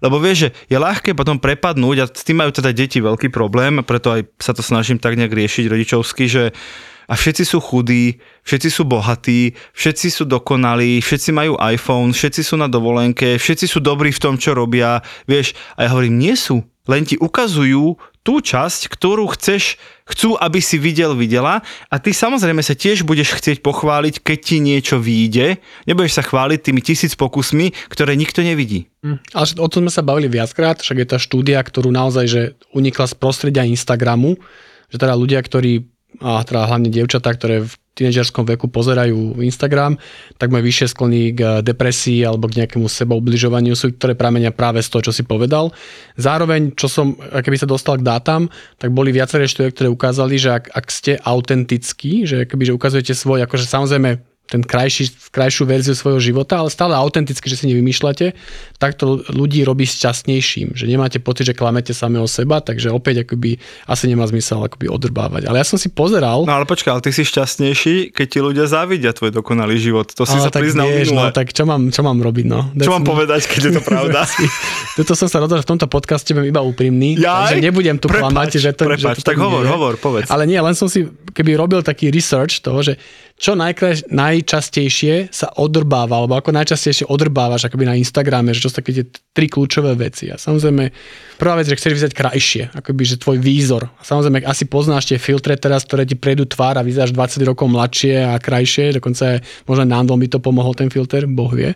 Lebo 0.00 0.16
vieš, 0.16 0.48
že 0.48 0.72
je 0.72 0.80
ľahké 0.80 1.12
potom 1.12 1.36
prepadnúť 1.36 1.96
a 2.00 2.04
s 2.08 2.24
tým 2.24 2.40
majú 2.40 2.48
teda 2.48 2.72
deti 2.72 3.04
veľký 3.04 3.28
problém, 3.28 3.84
preto 3.84 4.16
aj 4.16 4.32
sa 4.40 4.56
to 4.56 4.64
snažím 4.64 4.96
tak 4.96 5.20
nejak 5.20 5.36
riešiť 5.36 5.68
rodičovsky, 5.68 6.24
že 6.24 6.56
a 7.10 7.18
všetci 7.18 7.42
sú 7.42 7.58
chudí, 7.58 8.22
všetci 8.46 8.68
sú 8.70 8.86
bohatí, 8.86 9.52
všetci 9.74 10.08
sú 10.14 10.24
dokonalí, 10.30 11.02
všetci 11.02 11.34
majú 11.34 11.58
iPhone, 11.58 12.14
všetci 12.14 12.40
sú 12.46 12.54
na 12.54 12.70
dovolenke, 12.70 13.34
všetci 13.34 13.66
sú 13.66 13.82
dobrí 13.82 14.14
v 14.14 14.22
tom, 14.22 14.38
čo 14.38 14.54
robia, 14.54 15.02
vieš. 15.26 15.58
A 15.74 15.84
ja 15.84 15.88
hovorím, 15.90 16.22
nie 16.22 16.38
sú, 16.38 16.62
len 16.86 17.02
ti 17.02 17.18
ukazujú 17.18 17.98
tú 18.20 18.44
časť, 18.44 18.92
ktorú 18.92 19.32
chceš, 19.32 19.80
chcú, 20.04 20.36
aby 20.36 20.60
si 20.60 20.76
videl, 20.76 21.16
videla 21.16 21.64
a 21.88 21.96
ty 21.96 22.12
samozrejme 22.12 22.60
sa 22.60 22.76
tiež 22.76 23.08
budeš 23.08 23.40
chcieť 23.40 23.64
pochváliť, 23.64 24.20
keď 24.20 24.38
ti 24.38 24.56
niečo 24.60 25.00
vyjde. 25.00 25.56
Nebudeš 25.88 26.20
sa 26.20 26.24
chváliť 26.26 26.60
tými 26.60 26.84
tisíc 26.84 27.16
pokusmi, 27.16 27.72
ktoré 27.88 28.18
nikto 28.20 28.44
nevidí. 28.44 28.92
Hm. 29.00 29.18
Ale 29.32 29.44
o 29.56 29.68
tom 29.72 29.88
sme 29.88 29.92
sa 29.92 30.04
bavili 30.04 30.28
viackrát, 30.28 30.84
však 30.84 30.98
je 31.00 31.06
tá 31.08 31.16
štúdia, 31.16 31.64
ktorú 31.64 31.88
naozaj, 31.88 32.26
že 32.28 32.42
unikla 32.76 33.08
z 33.08 33.14
prostredia 33.16 33.64
Instagramu, 33.64 34.36
že 34.92 34.96
teda 35.00 35.16
ľudia, 35.16 35.40
ktorí, 35.40 35.88
a 36.20 36.44
teda 36.44 36.68
hlavne 36.68 36.92
dievčatá, 36.92 37.32
ktoré 37.32 37.64
v 37.64 37.72
tínedžerskom 38.00 38.48
veku 38.48 38.72
pozerajú 38.72 39.36
Instagram, 39.44 40.00
tak 40.40 40.48
majú 40.48 40.64
vyššie 40.64 40.96
sklony 40.96 41.36
k 41.36 41.60
depresii 41.60 42.24
alebo 42.24 42.48
k 42.48 42.64
nejakému 42.64 42.88
seboubližovaniu, 42.88 43.76
sú, 43.76 43.92
ktoré 43.92 44.16
pramenia 44.16 44.48
práve 44.50 44.80
z 44.80 44.88
toho, 44.88 45.04
čo 45.04 45.12
si 45.12 45.28
povedal. 45.28 45.68
Zároveň, 46.16 46.72
čo 46.72 46.88
som, 46.88 47.12
keby 47.20 47.60
sa 47.60 47.68
dostal 47.68 48.00
k 48.00 48.06
dátam, 48.06 48.48
tak 48.80 48.96
boli 48.96 49.12
viaceré 49.12 49.44
štúdie, 49.44 49.76
ktoré 49.76 49.88
ukázali, 49.92 50.40
že 50.40 50.56
ak, 50.56 50.64
ak 50.72 50.86
ste 50.88 51.12
autentickí, 51.20 52.24
že, 52.24 52.48
keby, 52.48 52.72
že 52.72 52.76
ukazujete 52.76 53.12
svoj, 53.12 53.44
akože 53.44 53.68
samozrejme 53.68 54.29
ten 54.50 54.66
krajší, 54.66 55.30
krajšiu 55.30 55.62
verziu 55.62 55.94
svojho 55.94 56.18
života, 56.18 56.58
ale 56.58 56.74
stále 56.74 56.98
autenticky, 56.98 57.46
že 57.46 57.62
si 57.62 57.70
nevymýšľate, 57.70 58.34
tak 58.82 58.98
to 58.98 59.22
ľudí 59.30 59.62
robí 59.62 59.86
šťastnejším, 59.86 60.74
že 60.74 60.84
nemáte 60.90 61.22
pocit, 61.22 61.46
že 61.46 61.54
klamete 61.54 61.94
samého 61.94 62.26
seba, 62.26 62.58
takže 62.58 62.90
opäť 62.90 63.22
akoby 63.22 63.62
asi 63.86 64.10
nemá 64.10 64.26
zmysel 64.26 64.66
akoby 64.66 64.90
odrbávať. 64.90 65.46
Ale 65.46 65.62
ja 65.62 65.66
som 65.66 65.78
si 65.78 65.86
pozeral... 65.86 66.42
No 66.42 66.58
ale 66.58 66.66
počkaj, 66.66 66.90
ale 66.90 67.02
ty 67.06 67.14
si 67.14 67.22
šťastnejší, 67.22 68.10
keď 68.10 68.26
ti 68.26 68.38
ľudia 68.42 68.66
závidia 68.66 69.14
tvoj 69.14 69.30
dokonalý 69.30 69.78
život. 69.78 70.10
To 70.18 70.26
si 70.26 70.34
ale 70.34 70.44
sa 70.44 70.50
tak 70.50 70.66
priznal 70.66 70.90
vieš, 70.90 71.14
minule. 71.14 71.30
no, 71.30 71.36
tak 71.36 71.54
čo 71.54 71.62
mám, 71.62 71.94
čo 71.94 72.02
mám 72.02 72.18
robiť, 72.18 72.46
no? 72.50 72.74
Čo 72.74 72.90
mám 72.90 73.06
povedať, 73.06 73.46
keď 73.46 73.60
je 73.70 73.72
to 73.78 73.82
pravda? 73.86 74.26
Tuto 74.98 75.14
som 75.14 75.30
sa 75.30 75.38
rozhodol, 75.38 75.62
v 75.62 75.70
tomto 75.70 75.86
podcaste 75.86 76.34
budem 76.34 76.50
iba 76.50 76.58
úprimný, 76.58 77.14
Jaj? 77.14 77.22
takže 77.22 77.56
nebudem 77.62 77.96
tu 78.02 78.10
Prepáč, 78.10 78.26
klamať, 78.26 78.48
že 78.58 78.70
to, 78.74 78.82
prepáč, 78.90 79.22
že 79.22 79.22
to 79.22 79.30
tak 79.30 79.38
hovor, 79.38 79.62
hovor, 79.62 79.94
povedz. 80.02 80.26
Ale 80.26 80.50
nie, 80.50 80.58
len 80.58 80.74
som 80.74 80.90
si 80.90 81.06
keby 81.30 81.54
robil 81.54 81.80
taký 81.86 82.10
research 82.10 82.58
toho, 82.58 82.82
že 82.82 82.98
čo 83.40 83.56
najkraj, 83.56 84.12
najčastejšie 84.12 85.32
sa 85.32 85.48
odrbáva, 85.56 86.20
alebo 86.20 86.36
ako 86.36 86.52
najčastejšie 86.52 87.08
odrbávaš 87.08 87.72
akoby 87.72 87.88
na 87.88 87.96
Instagrame, 87.96 88.52
že 88.52 88.60
čo 88.60 88.68
sú 88.68 88.84
také 88.84 88.92
tie 88.92 89.08
tri 89.32 89.48
kľúčové 89.48 89.96
veci. 89.96 90.28
A 90.28 90.36
samozrejme, 90.36 90.92
prvá 91.40 91.56
vec, 91.56 91.72
že 91.72 91.80
chceš 91.80 91.96
vyzerať 91.96 92.14
krajšie, 92.14 92.62
akoby, 92.76 93.02
že 93.08 93.16
tvoj 93.16 93.40
výzor. 93.40 93.88
A 93.96 94.04
samozrejme, 94.04 94.44
asi 94.44 94.68
poznáš 94.68 95.08
tie 95.08 95.16
filtre 95.16 95.56
teraz, 95.56 95.88
ktoré 95.88 96.04
ti 96.04 96.20
prejdú 96.20 96.44
tvár 96.44 96.76
a 96.76 96.84
vyzeráš 96.84 97.16
20 97.16 97.48
rokov 97.48 97.72
mladšie 97.72 98.20
a 98.28 98.36
krajšie, 98.36 99.00
dokonca 99.00 99.40
možno 99.64 99.88
Nandol 99.88 100.20
mi 100.20 100.28
to 100.28 100.36
pomohol 100.36 100.76
ten 100.76 100.92
filter, 100.92 101.24
boh 101.24 101.48
vie 101.48 101.72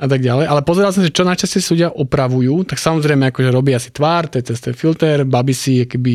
a 0.00 0.08
tak 0.08 0.24
ďalej. 0.24 0.48
Ale 0.48 0.64
pozeral 0.64 0.96
som 0.96 1.04
si, 1.04 1.12
čo 1.12 1.28
najčastejšie 1.28 1.76
ľudia 1.76 1.90
opravujú, 1.92 2.64
tak 2.64 2.80
samozrejme 2.80 3.28
akože 3.28 3.52
robia 3.52 3.76
si 3.76 3.92
tvár, 3.92 4.32
to 4.32 4.40
je 4.40 4.48
cez 4.48 4.58
ten 4.64 4.72
filter, 4.72 5.28
baby 5.28 5.52
si 5.52 5.84
keby 5.84 6.14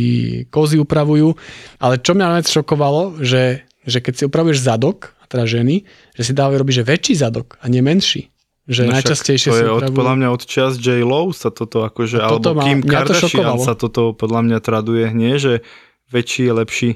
kozy 0.50 0.82
upravujú, 0.82 1.38
ale 1.78 2.02
čo 2.02 2.18
mňa 2.18 2.26
najviac 2.34 2.50
šokovalo, 2.50 3.22
že, 3.22 3.62
že 3.86 3.98
keď 4.00 4.14
si 4.14 4.24
upravuješ 4.26 4.60
zadok, 4.60 5.14
teda 5.26 5.46
ženy, 5.46 5.86
že 6.12 6.22
si 6.22 6.34
dávajú 6.34 6.58
robiť, 6.58 6.76
že 6.76 6.86
väčší 6.86 7.14
zadok 7.16 7.58
a 7.58 7.66
nie 7.66 7.80
menší. 7.80 8.30
Že 8.66 8.82
No 8.84 8.98
najčastejšie 8.98 9.50
to 9.50 9.58
je 9.58 9.70
od, 9.70 9.84
podľa 9.94 10.14
mňa 10.16 10.28
od 10.28 10.42
čas 10.44 10.76
J. 10.76 11.02
Lo 11.02 11.30
sa 11.30 11.50
toto 11.50 11.86
akože, 11.86 12.18
A 12.18 12.28
toto 12.28 12.50
alebo 12.50 12.60
ma- 12.60 12.66
Kim 12.66 12.80
to 12.80 12.90
Kardashian 12.90 13.30
šokovalo. 13.46 13.62
sa 13.62 13.74
toto 13.74 14.02
podľa 14.12 14.42
mňa 14.42 14.58
traduje, 14.60 15.06
nie? 15.12 15.38
Že 15.38 15.62
väčší 16.10 16.42
je 16.44 16.54
lepší. 16.56 16.90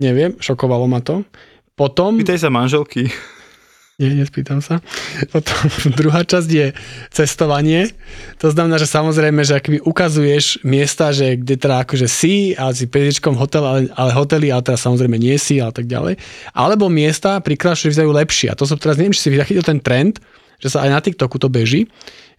Neviem, 0.00 0.40
šokovalo 0.40 0.88
ma 0.88 0.98
to. 0.98 1.20
Potom... 1.76 2.16
Pýtaj 2.16 2.40
sa 2.40 2.48
manželky. 2.48 3.12
Nie, 4.00 4.16
nespýtam 4.16 4.64
sa. 4.64 4.80
Potom 5.28 5.68
druhá 6.00 6.24
časť 6.24 6.48
je 6.48 6.72
cestovanie. 7.12 7.92
To 8.40 8.48
znamená, 8.48 8.80
že 8.80 8.88
samozrejme, 8.88 9.44
že 9.44 9.60
akby 9.60 9.84
ukazuješ 9.84 10.64
miesta, 10.64 11.12
že 11.12 11.36
kde 11.36 11.60
teda 11.60 11.84
akože 11.84 12.08
si, 12.08 12.56
ale 12.56 12.72
si 12.72 12.88
pezičkom 12.88 13.36
hotel, 13.36 13.60
ale, 13.60 13.80
ale 13.92 14.16
hotely, 14.16 14.48
ale 14.48 14.64
teraz 14.64 14.88
samozrejme 14.88 15.20
nie 15.20 15.36
si, 15.36 15.60
ale 15.60 15.76
tak 15.76 15.84
ďalej. 15.84 16.16
Alebo 16.56 16.88
miesta 16.88 17.44
prikrásne 17.44 17.92
vyzerajú 17.92 18.08
lepšie. 18.16 18.48
A 18.48 18.56
to 18.56 18.64
som 18.64 18.80
teraz, 18.80 18.96
neviem, 18.96 19.12
či 19.12 19.20
si 19.20 19.36
zachytil 19.36 19.68
ten 19.68 19.84
trend, 19.84 20.16
že 20.56 20.72
sa 20.72 20.88
aj 20.88 20.90
na 20.96 21.00
TikToku 21.04 21.36
to 21.36 21.52
beží, 21.52 21.84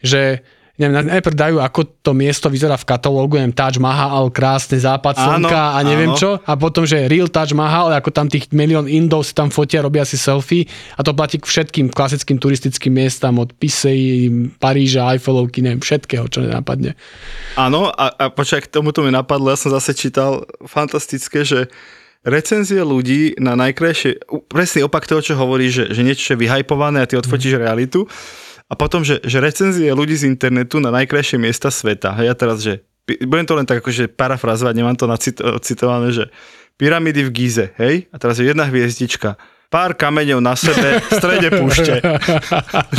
že 0.01 0.41
neviem, 0.81 1.05
najprv 1.05 1.35
dajú, 1.37 1.55
ako 1.61 1.79
to 2.01 2.11
miesto 2.11 2.49
vyzerá 2.49 2.73
v 2.73 2.83
katalógu, 2.83 3.37
neviem, 3.37 3.53
Taj 3.53 3.77
Mahal, 3.77 4.27
krásne 4.27 4.75
západ 4.75 5.13
slnka 5.13 5.53
Áno, 5.53 5.77
a 5.77 5.79
neviem 5.85 6.09
áno. 6.09 6.17
čo, 6.17 6.29
a 6.41 6.53
potom, 6.55 6.81
že 6.83 7.05
real 7.05 7.29
Taj 7.29 7.53
Mahal, 7.53 7.93
ako 7.93 8.09
tam 8.09 8.25
tých 8.25 8.49
milión 8.49 8.89
Indov 8.89 9.21
si 9.21 9.31
tam 9.31 9.47
fotia, 9.47 9.79
robia 9.79 10.01
si 10.01 10.17
selfie 10.17 10.65
a 10.97 11.01
to 11.01 11.13
platí 11.13 11.37
k 11.37 11.45
všetkým 11.45 11.87
klasickým 11.87 12.35
turistickým 12.35 12.89
miestam 12.91 13.37
od 13.37 13.53
Pisej, 13.53 14.27
Paríža, 14.57 15.13
Eiffelovky, 15.13 15.61
neviem, 15.61 15.77
všetkého, 15.77 16.25
čo 16.25 16.41
nenapadne. 16.41 16.97
Áno, 17.53 17.87
a, 17.87 18.09
a 18.09 18.25
počkaj, 18.27 18.65
k 18.65 18.73
tomuto 18.73 18.99
mi 18.99 19.11
napadlo, 19.11 19.47
ja 19.47 19.55
som 19.55 19.69
zase 19.69 19.93
čítal 19.93 20.43
fantastické, 20.65 21.43
že 21.43 21.69
recenzie 22.21 22.77
ľudí 22.79 23.33
na 23.37 23.57
najkrajšie, 23.57 24.21
presný 24.45 24.85
opak 24.85 25.05
toho, 25.05 25.21
čo 25.21 25.33
hovorí, 25.33 25.67
že, 25.67 25.89
že 25.89 26.01
niečo 26.01 26.33
je 26.33 26.39
vyhajpované 26.39 27.01
a 27.01 27.09
ty 27.09 27.17
odfotíš 27.17 27.57
Mhm. 27.57 27.61
realitu. 27.61 28.05
A 28.71 28.73
potom, 28.79 29.03
že, 29.03 29.19
že 29.27 29.43
recenzie 29.43 29.91
ľudí 29.91 30.15
z 30.15 30.31
internetu 30.31 30.79
na 30.79 30.95
najkrajšie 30.95 31.35
miesta 31.35 31.67
sveta. 31.67 32.15
A 32.15 32.23
ja 32.23 32.31
teraz, 32.31 32.63
že 32.63 32.87
budem 33.27 33.43
to 33.43 33.59
len 33.59 33.67
tak 33.67 33.83
akože 33.83 34.07
parafrazovať, 34.15 34.71
nemám 34.71 34.95
to 34.95 35.11
nacitované, 35.11 36.15
že 36.15 36.31
pyramidy 36.79 37.27
v 37.27 37.33
Gize, 37.35 37.75
hej? 37.75 38.07
A 38.09 38.15
teraz 38.15 38.39
je 38.39 38.47
jedna 38.47 38.63
hviezdička. 38.71 39.35
pár 39.71 39.95
kameňov 39.95 40.43
na 40.43 40.55
sebe 40.55 40.99
v 40.99 41.11
strede 41.11 41.47
púšte. 41.51 41.99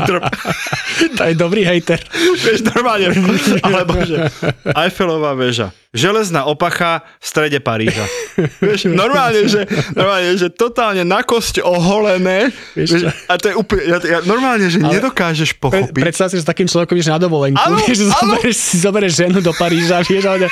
to 1.16 1.22
je 1.24 1.34
dobrý 1.36 1.64
hejter. 1.68 2.00
Vieš, 2.36 2.68
normálne, 2.72 3.12
alebo 3.66 3.96
že 4.04 4.28
Eiffelová 4.76 5.32
väža, 5.36 5.72
železná 5.92 6.48
opacha 6.48 7.04
v 7.20 7.24
strede 7.28 7.60
Paríža. 7.60 8.08
Vieš, 8.64 8.88
normálne, 8.88 9.44
že, 9.44 9.68
normálne, 9.92 10.40
že 10.40 10.48
totálne 10.48 11.04
na 11.04 11.20
kosť 11.20 11.60
oholené. 11.60 12.48
Vieš, 12.72 13.12
a 13.28 13.36
to 13.36 13.52
je 13.52 13.54
úplne, 13.54 13.82
ja, 13.84 13.98
ja, 14.00 14.18
normálne, 14.24 14.72
že 14.72 14.80
Ale 14.80 14.96
nedokážeš 14.96 15.60
pochopiť. 15.60 15.92
Pre, 15.92 16.02
predstav 16.08 16.32
si, 16.32 16.40
že 16.40 16.44
s 16.44 16.48
takým 16.48 16.64
človekom 16.64 16.96
ideš 16.96 17.12
na 17.12 17.20
dovolenku, 17.20 17.60
ano, 17.60 17.76
vieš, 17.84 18.08
zoberieš, 18.08 18.56
si 18.56 18.76
zoberieš 18.80 19.14
ženu 19.20 19.38
do 19.44 19.52
Paríža, 19.52 20.00
vieš, 20.00 20.24
ale 20.32 20.48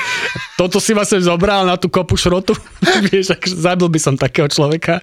toto 0.60 0.76
si 0.76 0.92
ma 0.92 1.08
sem 1.08 1.24
zobral 1.24 1.64
na 1.64 1.80
tú 1.80 1.88
kopu 1.88 2.20
šrotu, 2.20 2.52
vieš, 3.08 3.32
akože 3.32 3.56
zabil 3.56 3.88
by 3.88 3.98
som 3.98 4.14
takého 4.20 4.44
človeka. 4.44 5.00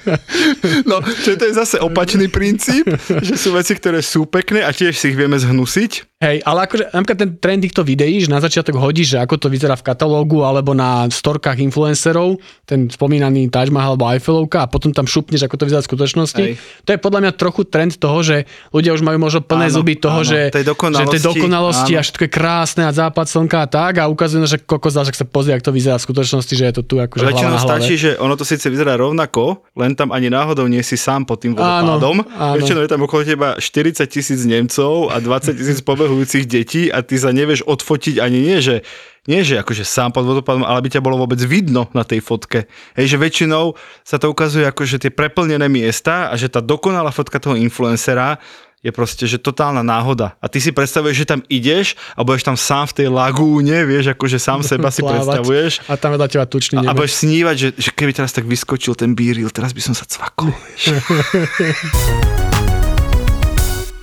no, 0.88 1.04
čo 1.20 1.36
to 1.36 1.44
je 1.44 1.52
zase 1.52 1.76
opačný 1.76 2.32
princíp, 2.32 2.88
že 3.20 3.36
sú 3.36 3.52
veci, 3.52 3.76
ktoré 3.76 4.00
sú 4.00 4.24
pekné 4.24 4.64
a 4.64 4.72
tiež 4.72 4.96
si 4.96 5.12
ich 5.12 5.16
vieme 5.20 5.36
zhnusiť. 5.36 6.11
Hej, 6.22 6.38
ale 6.46 6.70
akože 6.70 6.94
napríklad 6.94 7.18
ten 7.18 7.30
trend 7.42 7.60
týchto 7.66 7.82
videí, 7.82 8.22
že 8.22 8.30
na 8.30 8.38
začiatok 8.38 8.78
hodíš, 8.78 9.18
že 9.18 9.18
ako 9.18 9.42
to 9.42 9.48
vyzerá 9.50 9.74
v 9.74 9.82
katalógu 9.82 10.46
alebo 10.46 10.70
na 10.70 11.10
storkách 11.10 11.58
influencerov, 11.58 12.38
ten 12.62 12.86
spomínaný 12.86 13.50
Taj 13.50 13.74
Mahal 13.74 13.98
alebo 13.98 14.06
Eiffelovka 14.06 14.62
a 14.62 14.70
potom 14.70 14.94
tam 14.94 15.10
šupneš, 15.10 15.50
ako 15.50 15.58
to 15.58 15.64
vyzerá 15.66 15.82
v 15.82 15.88
skutočnosti. 15.90 16.44
Hej. 16.46 16.62
To 16.86 16.90
je 16.94 16.98
podľa 17.02 17.20
mňa 17.26 17.32
trochu 17.34 17.66
trend 17.66 17.98
toho, 17.98 18.22
že 18.22 18.46
ľudia 18.70 18.94
už 18.94 19.02
majú 19.02 19.18
možno 19.18 19.42
plné 19.42 19.66
áno, 19.66 19.74
zuby 19.82 19.98
toho, 19.98 20.22
áno, 20.22 20.30
že, 20.30 20.54
tej 20.54 20.62
dokonalosti, 20.62 21.10
že 21.10 21.14
tej 21.18 21.24
dokonalosti 21.26 21.92
a 21.98 22.00
všetko 22.06 22.22
je 22.22 22.30
krásne 22.30 22.82
a 22.86 22.92
západ 22.94 23.26
slnka 23.26 23.58
a 23.58 23.66
tak 23.66 23.92
a 23.98 24.06
ukazuje, 24.06 24.46
že 24.46 24.62
kokos, 24.62 24.94
že 24.94 25.18
sa 25.18 25.26
pozrie, 25.26 25.58
ako 25.58 25.68
to 25.68 25.72
vyzerá 25.74 25.98
v 25.98 26.06
skutočnosti, 26.06 26.54
že 26.54 26.64
je 26.70 26.74
to 26.78 26.82
tu 26.86 26.94
akože 27.02 27.34
hlava 27.34 27.50
na 27.50 27.58
hlave. 27.58 27.82
stačí, 27.82 27.94
že 27.98 28.14
ono 28.22 28.38
to 28.38 28.46
síce 28.46 28.62
vyzerá 28.70 28.94
rovnako, 28.94 29.66
len 29.74 29.98
tam 29.98 30.14
ani 30.14 30.30
náhodou 30.30 30.70
nie 30.70 30.86
si 30.86 30.94
sám 30.94 31.26
pod 31.26 31.42
tým 31.42 31.58
vodopádom. 31.58 32.22
Áno, 32.22 32.30
áno. 32.38 32.54
Väčšinou 32.62 32.86
je 32.86 32.90
tam 32.94 33.02
okolo 33.02 33.26
teba 33.26 33.58
40 33.58 34.06
tisíc 34.06 34.38
Nemcov 34.46 35.10
a 35.10 35.18
20 35.18 35.58
tisíc 35.58 35.82
pobehujúcich 36.12 36.44
detí 36.44 36.82
a 36.92 37.00
ty 37.00 37.16
sa 37.16 37.32
nevieš 37.32 37.64
odfotiť 37.64 38.20
ani 38.20 38.44
nie, 38.44 38.60
že 38.60 38.84
nie 39.24 39.40
že 39.46 39.62
akože 39.62 39.86
sám 39.86 40.12
pod 40.12 40.28
vodopádom, 40.28 40.66
ale 40.66 40.84
by 40.84 40.98
ťa 40.98 41.00
bolo 41.00 41.16
vôbec 41.16 41.40
vidno 41.40 41.88
na 41.96 42.04
tej 42.04 42.20
fotke. 42.20 42.68
Hej, 42.98 43.16
že 43.16 43.22
väčšinou 43.22 43.72
sa 44.04 44.20
to 44.20 44.28
ukazuje 44.28 44.66
ako, 44.66 44.84
že 44.84 44.98
tie 44.98 45.14
preplnené 45.14 45.70
miesta 45.72 46.28
a 46.28 46.34
že 46.34 46.52
tá 46.52 46.58
dokonalá 46.58 47.14
fotka 47.14 47.40
toho 47.40 47.56
influencera 47.56 48.36
je 48.82 48.90
proste, 48.90 49.30
že 49.30 49.38
totálna 49.38 49.86
náhoda. 49.86 50.34
A 50.42 50.50
ty 50.50 50.58
si 50.58 50.74
predstavuješ, 50.74 51.22
že 51.22 51.30
tam 51.30 51.40
ideš 51.46 51.94
a 52.18 52.26
budeš 52.26 52.42
tam 52.42 52.58
sám 52.58 52.90
v 52.90 52.94
tej 52.98 53.08
lagúne, 53.14 53.86
vieš, 53.86 54.18
akože 54.18 54.42
sám 54.42 54.60
seba 54.66 54.90
si 54.90 55.06
predstavuješ. 55.06 55.86
A 55.86 55.94
tam 55.94 56.18
vedľa 56.18 56.26
teba 56.26 56.46
tučný 56.50 56.82
A, 56.82 56.90
a 56.90 56.92
budeš 56.92 57.22
snívať, 57.22 57.56
že, 57.56 57.68
že 57.78 57.90
keby 57.94 58.10
teraz 58.10 58.34
tak 58.34 58.42
vyskočil 58.42 58.98
ten 58.98 59.14
bíril, 59.14 59.54
teraz 59.54 59.70
by 59.70 59.82
som 59.86 59.94
sa 59.94 60.02
cvakol. 60.02 60.50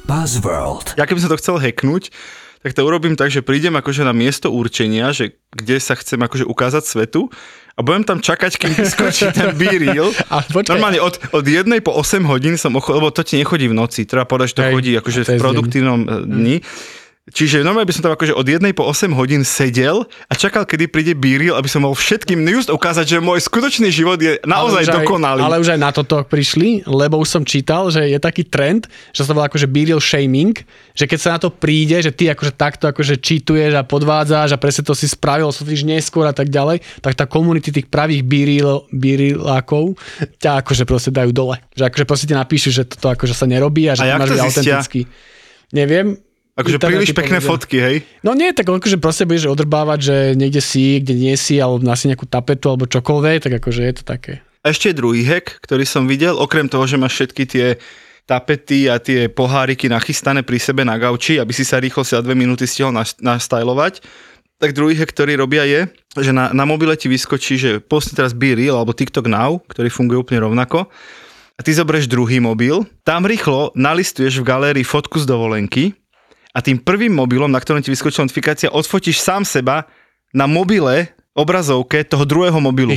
Buzzworld. 0.09 0.97
Ja 0.97 1.05
keby 1.05 1.21
som 1.21 1.29
to 1.29 1.37
chcel 1.37 1.61
hacknúť, 1.61 2.09
tak 2.65 2.73
to 2.73 2.81
urobím 2.81 3.13
tak, 3.13 3.29
že 3.29 3.45
prídem 3.45 3.77
akože 3.77 4.01
na 4.01 4.09
miesto 4.09 4.49
určenia, 4.49 5.13
že 5.13 5.37
kde 5.53 5.77
sa 5.77 5.93
chcem 5.93 6.17
akože 6.17 6.49
ukázať 6.49 6.83
svetu 6.89 7.29
a 7.77 7.85
budem 7.85 8.01
tam 8.01 8.17
čakať, 8.17 8.57
kým 8.57 8.73
vyskočí 8.73 9.29
ten 9.37 9.53
B-reel. 9.53 10.09
Normálne 10.65 10.97
od, 10.97 11.21
od 11.29 11.45
jednej 11.45 11.85
po 11.85 11.93
8 11.93 12.25
hodín 12.25 12.57
som 12.57 12.73
ochotný, 12.73 13.05
lebo 13.05 13.13
to 13.13 13.21
ti 13.21 13.37
nechodí 13.37 13.69
v 13.69 13.77
noci, 13.77 14.09
treba 14.09 14.25
povedať, 14.25 14.51
že 14.51 14.57
to 14.57 14.63
Hej, 14.65 14.73
chodí 14.73 14.91
akože 14.97 15.21
v 15.23 15.31
produktívnom 15.37 15.99
eh, 16.03 16.09
dni. 16.25 16.57
Mm 16.65 16.97
Čiže 17.29 17.61
normálne 17.61 17.85
by 17.89 17.95
som 17.95 18.03
tam 18.05 18.13
akože 18.17 18.33
od 18.33 18.45
1 18.45 18.61
po 18.73 18.85
8 18.89 19.13
hodín 19.13 19.45
sedel 19.45 20.05
a 20.29 20.33
čakal, 20.33 20.65
kedy 20.65 20.89
príde 20.89 21.13
Bíril, 21.13 21.53
aby 21.53 21.69
som 21.69 21.85
mohol 21.85 21.97
všetkým 21.97 22.41
just 22.49 22.73
ukázať, 22.73 23.05
že 23.05 23.17
môj 23.21 23.45
skutočný 23.45 23.93
život 23.93 24.17
je 24.17 24.41
naozaj 24.45 24.89
ale 24.89 24.95
dokonalý. 25.01 25.41
Aj, 25.41 25.47
ale 25.47 25.61
už 25.61 25.69
aj 25.77 25.79
na 25.79 25.91
toto 25.93 26.25
prišli, 26.25 26.89
lebo 26.89 27.21
už 27.21 27.29
som 27.29 27.43
čítal, 27.45 27.93
že 27.93 28.09
je 28.09 28.17
taký 28.17 28.45
trend, 28.45 28.89
že 29.13 29.23
sa 29.23 29.31
to 29.31 29.37
volá 29.37 29.47
akože 29.47 29.69
Bíril 29.69 30.01
shaming, 30.01 30.57
že 30.97 31.05
keď 31.05 31.19
sa 31.19 31.29
na 31.37 31.39
to 31.39 31.53
príde, 31.53 32.01
že 32.01 32.09
ty 32.09 32.27
akože 32.33 32.53
takto 32.57 32.89
akože 32.89 33.21
čítuješ 33.21 33.77
a 33.77 33.85
podvádzaš 33.85 34.57
a 34.57 34.61
presne 34.61 34.83
to 34.85 34.97
si 34.97 35.05
spravil, 35.05 35.53
súdiš 35.53 35.85
neskôr 35.85 36.25
a 36.25 36.33
tak 36.33 36.49
ďalej, 36.49 36.81
tak 36.99 37.13
tá 37.13 37.29
komunity 37.29 37.69
tých 37.69 37.87
pravých 37.87 38.25
Bíril, 38.25 38.89
Bírilákov 38.89 39.95
ťa 40.41 40.65
akože 40.65 40.83
proste 40.83 41.11
dajú 41.13 41.29
dole. 41.29 41.61
Že 41.77 41.83
akože 41.93 42.05
proste 42.05 42.25
ti 42.25 42.35
napíšu, 42.35 42.69
že 42.73 42.83
toto 42.89 43.13
akože 43.13 43.37
sa 43.37 43.45
nerobí 43.45 43.85
a 43.87 43.93
že 43.93 44.09
a 44.09 44.17
máš 44.17 44.33
byť 44.33 44.41
autentický. 44.43 45.01
Neviem, 45.69 46.17
Akože 46.59 46.77
príliš 46.83 47.15
pekné 47.15 47.39
povedia. 47.39 47.49
fotky, 47.49 47.77
hej? 47.79 47.95
No 48.19 48.35
nie, 48.35 48.51
tak 48.51 48.67
akože 48.67 48.99
proste 48.99 49.23
budeš 49.23 49.47
odrbávať, 49.47 49.99
že 50.03 50.15
niekde 50.35 50.59
si, 50.59 50.99
kde 50.99 51.15
nie 51.15 51.35
si, 51.39 51.55
alebo 51.55 51.79
na 51.79 51.95
si 51.95 52.11
nejakú 52.11 52.27
tapetu, 52.27 52.67
alebo 52.67 52.83
čokoľvek, 52.83 53.47
tak 53.47 53.53
akože 53.63 53.81
je 53.87 53.93
to 53.95 54.03
také. 54.03 54.43
A 54.67 54.75
ešte 54.75 54.91
druhý 54.91 55.23
hack, 55.23 55.63
ktorý 55.63 55.87
som 55.87 56.03
videl, 56.03 56.35
okrem 56.35 56.67
toho, 56.67 56.83
že 56.83 56.99
máš 56.99 57.15
všetky 57.15 57.43
tie 57.47 57.67
tapety 58.27 58.91
a 58.91 58.99
tie 58.99 59.31
poháriky 59.31 59.87
nachystané 59.87 60.43
pri 60.43 60.59
sebe 60.59 60.83
na 60.83 60.99
gauči, 60.99 61.39
aby 61.39 61.55
si 61.55 61.63
sa 61.63 61.79
rýchlo 61.79 62.03
si 62.03 62.13
za 62.13 62.21
dve 62.21 62.35
minúty 62.35 62.67
stihol 62.67 62.93
nastajlovať, 63.23 64.03
tak 64.59 64.75
druhý 64.75 64.99
hack, 64.99 65.15
ktorý 65.15 65.39
robia 65.39 65.63
je, 65.63 65.87
že 66.19 66.35
na, 66.35 66.51
na 66.51 66.67
mobile 66.67 66.93
ti 66.99 67.07
vyskočí, 67.07 67.55
že 67.55 67.71
poste 67.79 68.11
teraz 68.11 68.35
Be 68.35 68.53
Real 68.53 68.75
alebo 68.75 68.91
TikTok 68.91 69.31
Now, 69.31 69.63
ktorý 69.71 69.87
funguje 69.87 70.19
úplne 70.19 70.43
rovnako, 70.43 70.91
a 71.55 71.63
ty 71.63 71.75
zoberieš 71.75 72.07
druhý 72.07 72.39
mobil, 72.39 72.87
tam 73.03 73.27
rýchlo 73.27 73.75
nalistuješ 73.75 74.39
v 74.39 74.47
galérii 74.47 74.87
fotku 74.87 75.19
z 75.19 75.27
dovolenky 75.27 75.91
a 76.59 76.65
tým 76.65 76.75
prvým 76.75 77.15
mobilom, 77.15 77.47
na 77.47 77.63
ktorom 77.63 77.79
ti 77.79 77.87
vyskočila 77.87 78.27
notifikácia, 78.27 78.67
odfotíš 78.67 79.23
sám 79.23 79.47
seba 79.47 79.87
na 80.35 80.43
mobile 80.43 81.15
obrazovke 81.31 82.03
toho 82.03 82.27
druhého 82.27 82.59
mobilu. 82.59 82.91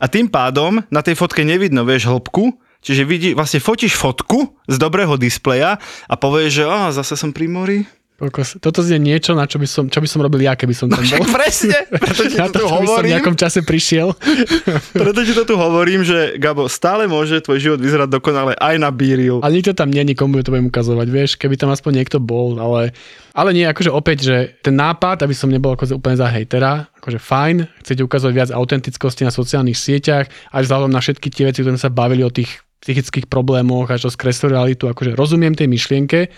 A 0.00 0.08
tým 0.08 0.32
pádom 0.32 0.80
na 0.88 1.04
tej 1.04 1.12
fotke 1.12 1.44
nevidno, 1.44 1.84
vieš, 1.84 2.08
hĺbku, 2.08 2.56
čiže 2.80 3.04
vidí, 3.04 3.36
vlastne 3.36 3.60
fotíš 3.60 4.00
fotku 4.00 4.56
z 4.64 4.80
dobrého 4.80 5.20
displeja 5.20 5.76
a 6.08 6.14
povieš, 6.16 6.50
že 6.56 6.64
oh, 6.64 6.88
zase 6.88 7.20
som 7.20 7.36
pri 7.36 7.52
mori, 7.52 7.78
Kokos. 8.16 8.56
Toto 8.64 8.80
je 8.80 8.96
niečo, 8.96 9.36
na 9.36 9.44
čo 9.44 9.60
by 9.60 9.68
som, 9.68 9.84
čo 9.92 10.00
by 10.00 10.08
som 10.08 10.24
robil 10.24 10.40
ja, 10.40 10.56
keby 10.56 10.72
som 10.72 10.88
tam 10.88 11.04
no, 11.04 11.20
bol. 11.20 11.28
presne, 11.36 11.84
preto 12.00 12.24
ti 12.24 12.40
to, 12.40 12.48
tu 12.48 12.64
hovorím. 12.64 12.80
By 12.80 12.88
som 12.88 13.04
v 13.04 13.12
nejakom 13.12 13.36
čase 13.36 13.60
prišiel. 13.60 14.08
preto 15.04 15.20
ti 15.20 15.32
to 15.36 15.44
tu 15.44 15.54
hovorím, 15.60 16.00
že 16.00 16.40
Gabo, 16.40 16.64
stále 16.64 17.04
môže 17.04 17.44
tvoj 17.44 17.60
život 17.60 17.80
vyzerať 17.84 18.08
dokonale 18.08 18.56
aj 18.56 18.80
na 18.80 18.88
Bíril. 18.88 19.44
Ale 19.44 19.60
nikto 19.60 19.76
tam 19.76 19.92
nie, 19.92 20.00
nikomu 20.00 20.40
to 20.40 20.48
budem 20.48 20.72
ukazovať, 20.72 21.06
vieš, 21.12 21.30
keby 21.36 21.60
tam 21.60 21.68
aspoň 21.68 21.92
niekto 22.00 22.16
bol, 22.16 22.56
ale, 22.56 22.96
ale 23.36 23.52
nie, 23.52 23.68
akože 23.68 23.92
opäť, 23.92 24.18
že 24.24 24.36
ten 24.64 24.72
nápad, 24.80 25.20
aby 25.20 25.36
som 25.36 25.52
nebol 25.52 25.76
ako 25.76 26.00
úplne 26.00 26.16
za 26.16 26.32
hejtera, 26.32 26.88
akože 26.96 27.20
fajn, 27.20 27.68
chcete 27.84 28.00
ukazovať 28.00 28.32
viac 28.32 28.50
autentickosti 28.56 29.28
na 29.28 29.32
sociálnych 29.32 29.76
sieťach, 29.76 30.32
aj 30.56 30.64
vzhľadom 30.64 30.88
na 30.88 31.04
všetky 31.04 31.28
tie 31.28 31.52
veci, 31.52 31.60
ktoré 31.60 31.76
sa 31.76 31.92
bavili 31.92 32.24
o 32.24 32.32
tých 32.32 32.64
psychických 32.80 33.28
problémoch, 33.28 33.92
až 33.92 34.08
o 34.08 34.10
skreslu 34.14 34.56
realitu, 34.56 34.88
akože 34.88 35.12
rozumiem 35.12 35.52
tej 35.52 35.68
myšlienke, 35.68 36.32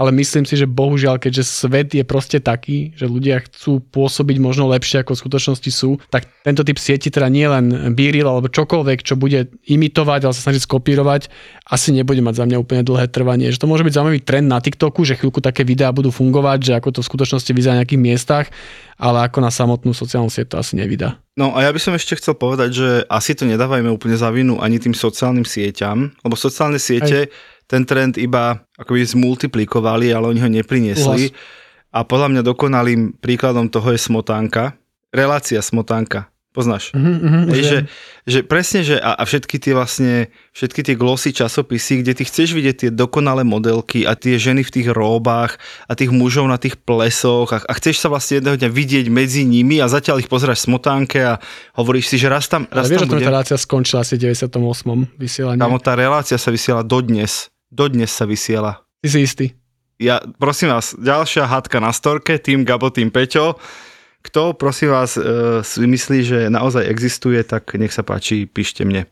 ale 0.00 0.16
myslím 0.16 0.48
si, 0.48 0.56
že 0.56 0.64
bohužiaľ, 0.64 1.20
keďže 1.20 1.44
svet 1.44 1.92
je 1.92 2.00
proste 2.08 2.40
taký, 2.40 2.96
že 2.96 3.04
ľudia 3.04 3.44
chcú 3.44 3.84
pôsobiť 3.92 4.40
možno 4.40 4.64
lepšie 4.72 5.04
ako 5.04 5.12
v 5.12 5.20
skutočnosti 5.28 5.68
sú, 5.68 6.00
tak 6.08 6.24
tento 6.40 6.64
typ 6.64 6.80
sieti 6.80 7.12
teda 7.12 7.28
nie 7.28 7.44
len 7.44 7.92
Biril 7.92 8.24
alebo 8.24 8.48
čokoľvek, 8.48 9.04
čo 9.04 9.20
bude 9.20 9.52
imitovať, 9.68 10.24
ale 10.24 10.32
sa 10.32 10.48
snažiť 10.48 10.64
skopírovať, 10.64 11.28
asi 11.68 11.92
nebude 11.92 12.24
mať 12.24 12.40
za 12.40 12.44
mňa 12.48 12.56
úplne 12.56 12.80
dlhé 12.80 13.12
trvanie. 13.12 13.52
Že 13.52 13.60
to 13.60 13.68
môže 13.68 13.84
byť 13.84 13.92
zaujímavý 13.92 14.20
trend 14.24 14.48
na 14.48 14.64
TikToku, 14.64 15.04
že 15.04 15.20
chvíľku 15.20 15.44
také 15.44 15.68
videá 15.68 15.92
budú 15.92 16.08
fungovať, 16.08 16.58
že 16.64 16.72
ako 16.80 16.96
to 16.96 17.00
v 17.04 17.08
skutočnosti 17.12 17.52
vyzerá 17.52 17.76
na 17.76 17.84
nejakých 17.84 18.00
miestach, 18.00 18.46
ale 18.96 19.28
ako 19.28 19.44
na 19.44 19.52
samotnú 19.52 19.92
sociálnu 19.92 20.32
sieť 20.32 20.56
to 20.56 20.64
asi 20.64 20.80
nevydá. 20.80 21.20
No 21.36 21.52
a 21.52 21.68
ja 21.68 21.70
by 21.76 21.80
som 21.80 21.92
ešte 21.92 22.16
chcel 22.16 22.40
povedať, 22.40 22.72
že 22.72 22.88
asi 23.04 23.36
to 23.36 23.44
nedávajme 23.44 23.92
úplne 23.92 24.16
za 24.16 24.32
vinu 24.32 24.56
ani 24.64 24.80
tým 24.80 24.96
sociálnym 24.96 25.44
sieťam, 25.44 26.16
lebo 26.24 26.34
sociálne 26.40 26.80
siete 26.80 27.28
Aj 27.28 27.59
ten 27.70 27.86
trend 27.86 28.18
iba 28.18 28.66
akoby 28.74 29.06
zmultiplikovali, 29.06 30.10
ale 30.10 30.26
oni 30.26 30.40
ho 30.42 30.50
nepriniesli. 30.50 31.30
A 31.94 32.02
podľa 32.02 32.34
mňa 32.34 32.42
dokonalým 32.42 33.00
príkladom 33.22 33.70
toho 33.70 33.94
je 33.94 34.00
smotánka. 34.02 34.74
Relácia 35.14 35.62
smotánka. 35.62 36.26
Poznáš? 36.50 36.90
Uh-huh, 36.90 37.46
Ej, 37.54 37.62
že, 37.62 37.78
že 38.26 38.38
presne, 38.42 38.82
že 38.82 38.98
a, 38.98 39.14
a 39.14 39.22
všetky 39.22 39.62
tie 39.62 39.70
vlastne, 39.70 40.34
všetky 40.50 40.82
tie 40.82 40.98
glosy 40.98 41.30
časopisy, 41.30 42.02
kde 42.02 42.18
ty 42.18 42.26
chceš 42.26 42.58
vidieť 42.58 42.74
tie 42.74 42.90
dokonalé 42.90 43.46
modelky 43.46 44.02
a 44.02 44.18
tie 44.18 44.34
ženy 44.34 44.66
v 44.66 44.74
tých 44.74 44.90
róbách 44.90 45.62
a 45.86 45.94
tých 45.94 46.10
mužov 46.10 46.50
na 46.50 46.58
tých 46.58 46.74
plesoch 46.74 47.54
a, 47.54 47.62
a 47.62 47.72
chceš 47.78 48.02
sa 48.02 48.10
vlastne 48.10 48.42
jedného 48.42 48.58
dňa 48.66 48.66
vidieť 48.66 49.06
medzi 49.14 49.46
nimi 49.46 49.78
a 49.78 49.86
zatiaľ 49.86 50.18
ich 50.18 50.26
pozráš 50.26 50.66
smotánke 50.66 51.22
a 51.22 51.38
hovoríš 51.78 52.10
si, 52.10 52.16
že 52.18 52.26
raz 52.26 52.50
tam, 52.50 52.66
raz 52.66 52.90
Ale 52.90 52.98
vieš, 52.98 53.06
tam 53.06 53.10
že 53.14 53.22
tá 53.22 53.30
relácia 53.30 53.54
skončila 53.54 54.02
asi 54.02 54.18
v 54.18 54.34
98. 54.34 55.22
vysielaní. 55.22 55.58
Tam 55.62 55.78
tá 55.78 55.94
relácia 55.94 56.34
sa 56.34 56.50
vysiela 56.50 56.82
dodnes. 56.82 57.46
Dodnes 57.70 58.10
sa 58.10 58.26
vysiela. 58.26 58.82
Ty 58.98 59.08
si 59.08 59.18
istý. 59.22 59.46
Ja, 60.02 60.18
prosím 60.42 60.74
vás, 60.74 60.98
ďalšia 60.98 61.46
hádka 61.46 61.78
na 61.78 61.94
storke, 61.94 62.34
tým 62.42 62.66
Gabo, 62.66 62.90
tým 62.90 63.14
Peťo. 63.14 63.54
Kto, 64.26 64.52
prosím 64.58 64.90
vás, 64.90 65.14
e, 65.14 65.22
si 65.62 65.86
myslí, 65.86 66.18
že 66.26 66.38
naozaj 66.50 66.84
existuje, 66.90 67.40
tak 67.46 67.72
nech 67.78 67.94
sa 67.94 68.02
páči, 68.02 68.44
píšte 68.44 68.82
mne. 68.82 69.06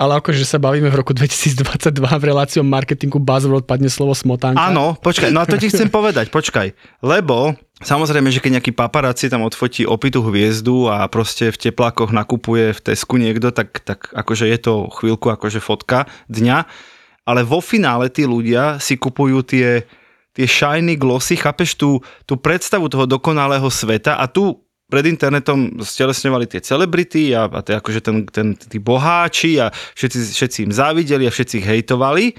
Ale 0.00 0.18
akože 0.18 0.48
sa 0.48 0.56
bavíme 0.56 0.88
v 0.88 0.96
roku 0.98 1.12
2022 1.12 1.62
v 2.00 2.24
relácii 2.24 2.58
o 2.58 2.66
marketingu 2.66 3.20
Buzzword 3.20 3.68
padne 3.68 3.92
slovo 3.92 4.16
smotánka. 4.16 4.58
Áno, 4.58 4.96
počkaj, 4.96 5.28
no 5.28 5.44
a 5.44 5.46
to 5.46 5.60
ti 5.60 5.68
chcem 5.68 5.92
povedať, 5.92 6.32
počkaj. 6.32 6.72
Lebo 7.04 7.54
samozrejme, 7.84 8.32
že 8.32 8.40
keď 8.40 8.58
nejaký 8.58 8.72
paparazzi 8.72 9.28
tam 9.28 9.44
odfotí 9.44 9.84
opitú 9.84 10.24
hviezdu 10.24 10.88
a 10.88 11.04
proste 11.12 11.52
v 11.52 11.60
teplákoch 11.68 12.08
nakupuje 12.08 12.72
v 12.72 12.80
Tesku 12.80 13.20
niekto, 13.20 13.52
tak, 13.52 13.84
tak 13.84 14.08
akože 14.10 14.48
je 14.48 14.58
to 14.58 14.72
chvíľku 14.90 15.28
akože 15.28 15.60
fotka 15.60 16.08
dňa. 16.32 16.66
Ale 17.22 17.46
vo 17.46 17.62
finále 17.62 18.10
tí 18.10 18.26
ľudia 18.26 18.82
si 18.82 18.98
kupujú 18.98 19.46
tie, 19.46 19.86
tie 20.34 20.46
shiny 20.46 20.98
glossy, 20.98 21.38
chápeš 21.38 21.78
tú, 21.78 22.02
tú 22.26 22.34
predstavu 22.34 22.90
toho 22.90 23.06
dokonalého 23.06 23.70
sveta 23.70 24.18
a 24.18 24.26
tu 24.26 24.58
pred 24.92 25.08
internetom 25.08 25.80
stelesňovali 25.80 26.44
tie 26.44 26.60
celebrity 26.60 27.32
a, 27.32 27.48
a 27.48 27.64
to 27.64 27.72
akože 27.80 28.00
ten, 28.04 28.28
ten, 28.28 28.52
tí 28.52 28.76
boháči 28.76 29.56
a 29.56 29.72
všetci, 29.72 30.36
všetci 30.36 30.58
im 30.68 30.72
závideli 30.76 31.24
a 31.24 31.32
všetci 31.32 31.64
ich 31.64 31.68
hejtovali. 31.68 32.36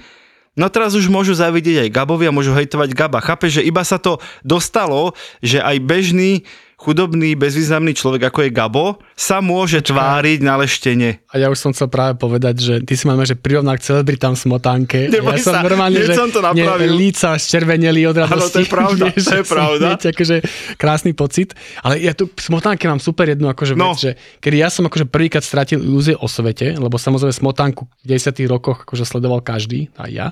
No 0.54 0.70
teraz 0.70 0.94
už 0.94 1.10
môžu 1.10 1.34
závidieť 1.34 1.90
aj 1.90 1.90
Gabovi 1.90 2.30
a 2.30 2.36
môžu 2.36 2.54
hejtovať 2.54 2.94
Gaba. 2.94 3.18
Chápeš, 3.18 3.58
že 3.58 3.66
iba 3.66 3.82
sa 3.82 3.98
to 3.98 4.22
dostalo, 4.46 5.10
že 5.42 5.58
aj 5.58 5.82
bežný 5.82 6.46
chudobný, 6.84 7.32
bezvýznamný 7.32 7.96
človek, 7.96 8.28
ako 8.28 8.44
je 8.44 8.50
Gabo, 8.52 8.86
sa 9.10 9.40
môže 9.40 9.80
Počkaj. 9.80 9.88
tváriť 9.88 10.38
na 10.44 10.60
leštenie. 10.60 11.24
A 11.26 11.40
ja 11.40 11.48
už 11.48 11.56
som 11.56 11.72
chcel 11.72 11.88
práve 11.88 12.14
povedať, 12.14 12.54
že 12.60 12.74
ty 12.84 12.92
si 12.92 13.08
máme, 13.08 13.24
že 13.24 13.32
prirovná 13.32 13.72
k 13.74 13.82
celebritám 13.82 14.36
smotánke. 14.36 15.08
Neboj 15.08 15.34
ja 15.34 15.40
sa, 15.40 15.50
som 15.56 15.64
normálne, 15.64 15.96
že 15.96 16.12
som 16.12 16.28
to 16.28 16.38
napravil. 16.38 16.92
Mne 16.92 17.00
líca 17.00 17.34
zčerveneli 17.34 18.04
od 18.04 18.14
radosti. 18.14 18.36
Áno, 18.36 18.52
to 18.52 18.58
je 18.60 18.68
pravda, 18.68 19.04
vieš, 19.10 19.24
to 19.24 19.34
je 19.34 19.46
pravda. 19.46 19.86
Hneď, 19.90 20.02
akože 20.12 20.36
krásny 20.76 21.10
pocit. 21.10 21.56
Ale 21.80 21.96
ja 21.96 22.12
tu 22.12 22.28
smotánke 22.28 22.84
mám 22.84 23.00
super 23.00 23.24
jednu 23.26 23.48
akože 23.48 23.72
No. 23.72 23.96
vec, 23.96 24.04
že 24.04 24.10
kedy 24.38 24.56
ja 24.60 24.68
som 24.68 24.84
akože 24.84 25.08
prvýkrát 25.08 25.40
stratil 25.40 25.80
ilúzie 25.80 26.12
o 26.12 26.28
svete, 26.28 26.76
lebo 26.76 27.00
samozrejme 27.00 27.32
smotánku 27.32 27.88
v 28.04 28.06
10 28.12 28.44
rokoch 28.44 28.84
akože 28.84 29.08
sledoval 29.08 29.40
každý, 29.40 29.88
aj 29.96 30.10
ja 30.12 30.28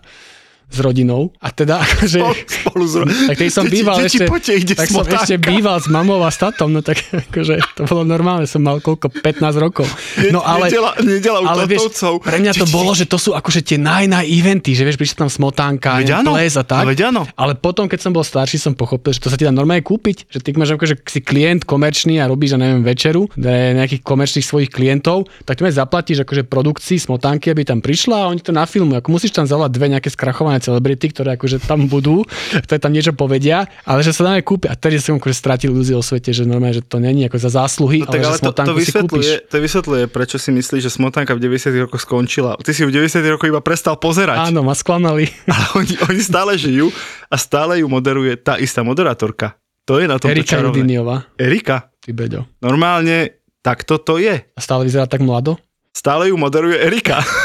s 0.72 0.80
rodinou. 0.80 1.30
A 1.38 1.52
teda 1.52 1.78
akože... 1.78 2.18
Spolu, 2.18 2.35
spolu 2.48 2.85
z... 2.88 2.94
Tak 3.28 3.37
som 3.52 3.64
Deti- 3.68 3.74
býval 3.76 3.96
deti 4.00 4.08
ešte, 4.16 4.24
poďte, 4.26 4.52
ide 4.56 4.74
tak 4.74 4.88
som 4.88 5.04
smotánka. 5.04 5.16
ešte 5.22 5.37
býval 5.37 5.76
s 5.78 5.87
mamou 5.92 6.20
a 6.24 6.30
s 6.32 6.38
tatom, 6.40 6.72
no 6.72 6.80
tak 6.80 6.98
akože 7.28 7.54
to 7.76 7.82
bolo 7.85 8.02
normálne, 8.08 8.48
som 8.48 8.64
mal 8.64 8.80
koľko, 8.80 9.12
15 9.12 9.61
rokov. 9.61 9.85
No 10.32 10.40
ale, 10.40 10.72
Nedela- 10.72 10.96
nedela 11.04 11.38
u 11.42 11.46
ale 11.46 11.68
vieš, 11.68 11.92
pre 12.24 12.40
mňa 12.40 12.52
to 12.56 12.66
bolo, 12.72 12.96
že 12.96 13.04
to 13.04 13.20
sú 13.20 13.37
akože 13.37 13.61
tie 13.61 13.76
naj, 13.76 14.08
naj 14.08 14.24
eventy, 14.24 14.72
že 14.72 14.88
vieš, 14.88 14.96
prišla 14.96 15.28
tam 15.28 15.30
smotánka, 15.30 16.00
ples 16.00 16.56
a 16.56 16.64
tak. 16.64 16.88
veď 16.88 17.12
áno. 17.12 17.28
Ale 17.37 17.52
potom, 17.52 17.85
keď 17.85 18.08
som 18.08 18.12
bol 18.16 18.24
starší, 18.24 18.56
som 18.56 18.72
pochopil, 18.72 19.12
že 19.12 19.20
to 19.20 19.28
sa 19.28 19.37
ti 19.37 19.44
dá 19.44 19.52
normálne 19.52 19.85
kúpiť, 19.85 20.32
že 20.32 20.40
ty 20.40 20.56
máš 20.56 20.72
akože 20.72 21.04
si 21.04 21.20
klient 21.20 21.68
komerčný 21.68 22.16
a 22.16 22.24
robíš, 22.24 22.56
ja 22.56 22.58
neviem, 22.58 22.80
večeru 22.80 23.28
pre 23.28 23.76
nejakých 23.76 24.00
komerčných 24.00 24.46
svojich 24.46 24.70
klientov, 24.72 25.28
tak 25.44 25.61
ty 25.61 25.68
zaplatíš 25.68 26.24
akože 26.24 26.48
produkcii 26.48 26.96
smotánky, 26.96 27.52
aby 27.52 27.66
tam 27.68 27.85
prišla 27.85 28.16
a 28.24 28.30
oni 28.30 28.40
to 28.40 28.54
nafilmujú. 28.54 29.02
Ako 29.02 29.08
musíš 29.12 29.35
tam 29.35 29.44
zavolať 29.44 29.70
dve 29.74 29.87
nejaké 29.92 30.08
skrachované 30.08 30.62
celebrity, 30.62 31.11
ktoré 31.11 31.35
akože 31.35 31.59
tam 31.66 31.90
budú, 31.90 32.22
ktoré 32.62 32.79
tam 32.79 32.94
niečo 32.94 33.11
povedia, 33.12 33.66
ale 33.83 34.07
že 34.07 34.14
sa 34.14 34.31
dáme 34.31 34.46
kúpiť. 34.46 34.70
A 34.70 34.79
tedy 34.79 35.03
som 35.03 35.18
akože 35.18 35.35
stratil 35.35 35.75
ilúziu 35.75 35.98
o 35.98 36.05
svete, 36.05 36.31
že 36.31 36.46
normálne, 36.46 36.79
že 36.79 36.87
to 36.87 37.03
není 37.03 37.27
ako 37.27 37.42
za 37.42 37.51
zásluhy, 37.51 38.07
No, 38.07 38.14
tak 38.14 38.22
ale, 38.22 38.31
ale 38.31 38.38
že 38.38 38.42
to, 38.46 38.53
to, 38.55 38.75
vysvetľuje, 38.79 39.33
to 39.51 39.57
vysvetľuje, 39.59 40.05
prečo 40.07 40.37
si 40.38 40.55
myslíš, 40.55 40.83
že 40.87 40.90
Smotanka 40.94 41.35
v 41.35 41.42
90 41.42 41.85
rokoch 41.90 42.03
skončila. 42.07 42.55
Ty 42.62 42.70
si 42.70 42.87
v 42.87 42.94
90 42.94 43.18
rokoch 43.27 43.51
iba 43.51 43.59
prestal 43.59 43.98
pozerať. 43.98 44.55
Áno, 44.55 44.62
ma 44.62 44.79
sklamali. 44.79 45.27
Ale 45.53 45.66
oni, 45.83 45.94
oni 46.07 46.20
stále 46.22 46.55
žijú 46.55 46.94
a 47.27 47.37
stále 47.40 47.83
ju 47.83 47.87
moderuje 47.90 48.38
tá 48.38 48.61
istá 48.62 48.87
moderátorka. 48.87 49.59
To 49.88 49.98
je 49.98 50.07
na 50.07 50.20
tom 50.20 50.31
Erika 50.31 50.62
čarovné. 50.62 50.79
Judiniová, 50.79 51.27
Erika. 51.35 51.90
ty 51.98 52.14
Beďo. 52.14 52.46
Normálne 52.62 53.42
takto 53.66 53.98
to 53.98 54.22
je. 54.22 54.38
A 54.38 54.61
stále 54.62 54.87
vyzerá 54.87 55.11
tak 55.11 55.27
mlado? 55.27 55.59
Stále 55.90 56.31
ju 56.31 56.37
moderuje 56.38 56.79
Erika. 56.79 57.18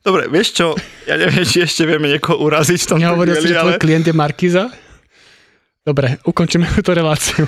Dobre, 0.00 0.32
vieš 0.32 0.48
čo, 0.56 0.66
ja 1.04 1.20
neviem, 1.20 1.44
či 1.44 1.60
ešte 1.60 1.84
vieme 1.84 2.08
niekoho 2.08 2.40
uraziť 2.40 2.80
v 2.80 2.88
tomto 2.88 3.04
Nehovoril 3.04 3.36
si, 3.36 3.44
dieli, 3.44 3.52
že 3.52 3.56
ale... 3.60 3.64
tvoj 3.76 3.82
klient 3.84 4.06
je 4.08 4.14
Markiza? 4.16 4.64
Dobre, 5.84 6.16
ukončíme 6.24 6.64
túto 6.76 6.96
reláciu. 6.96 7.44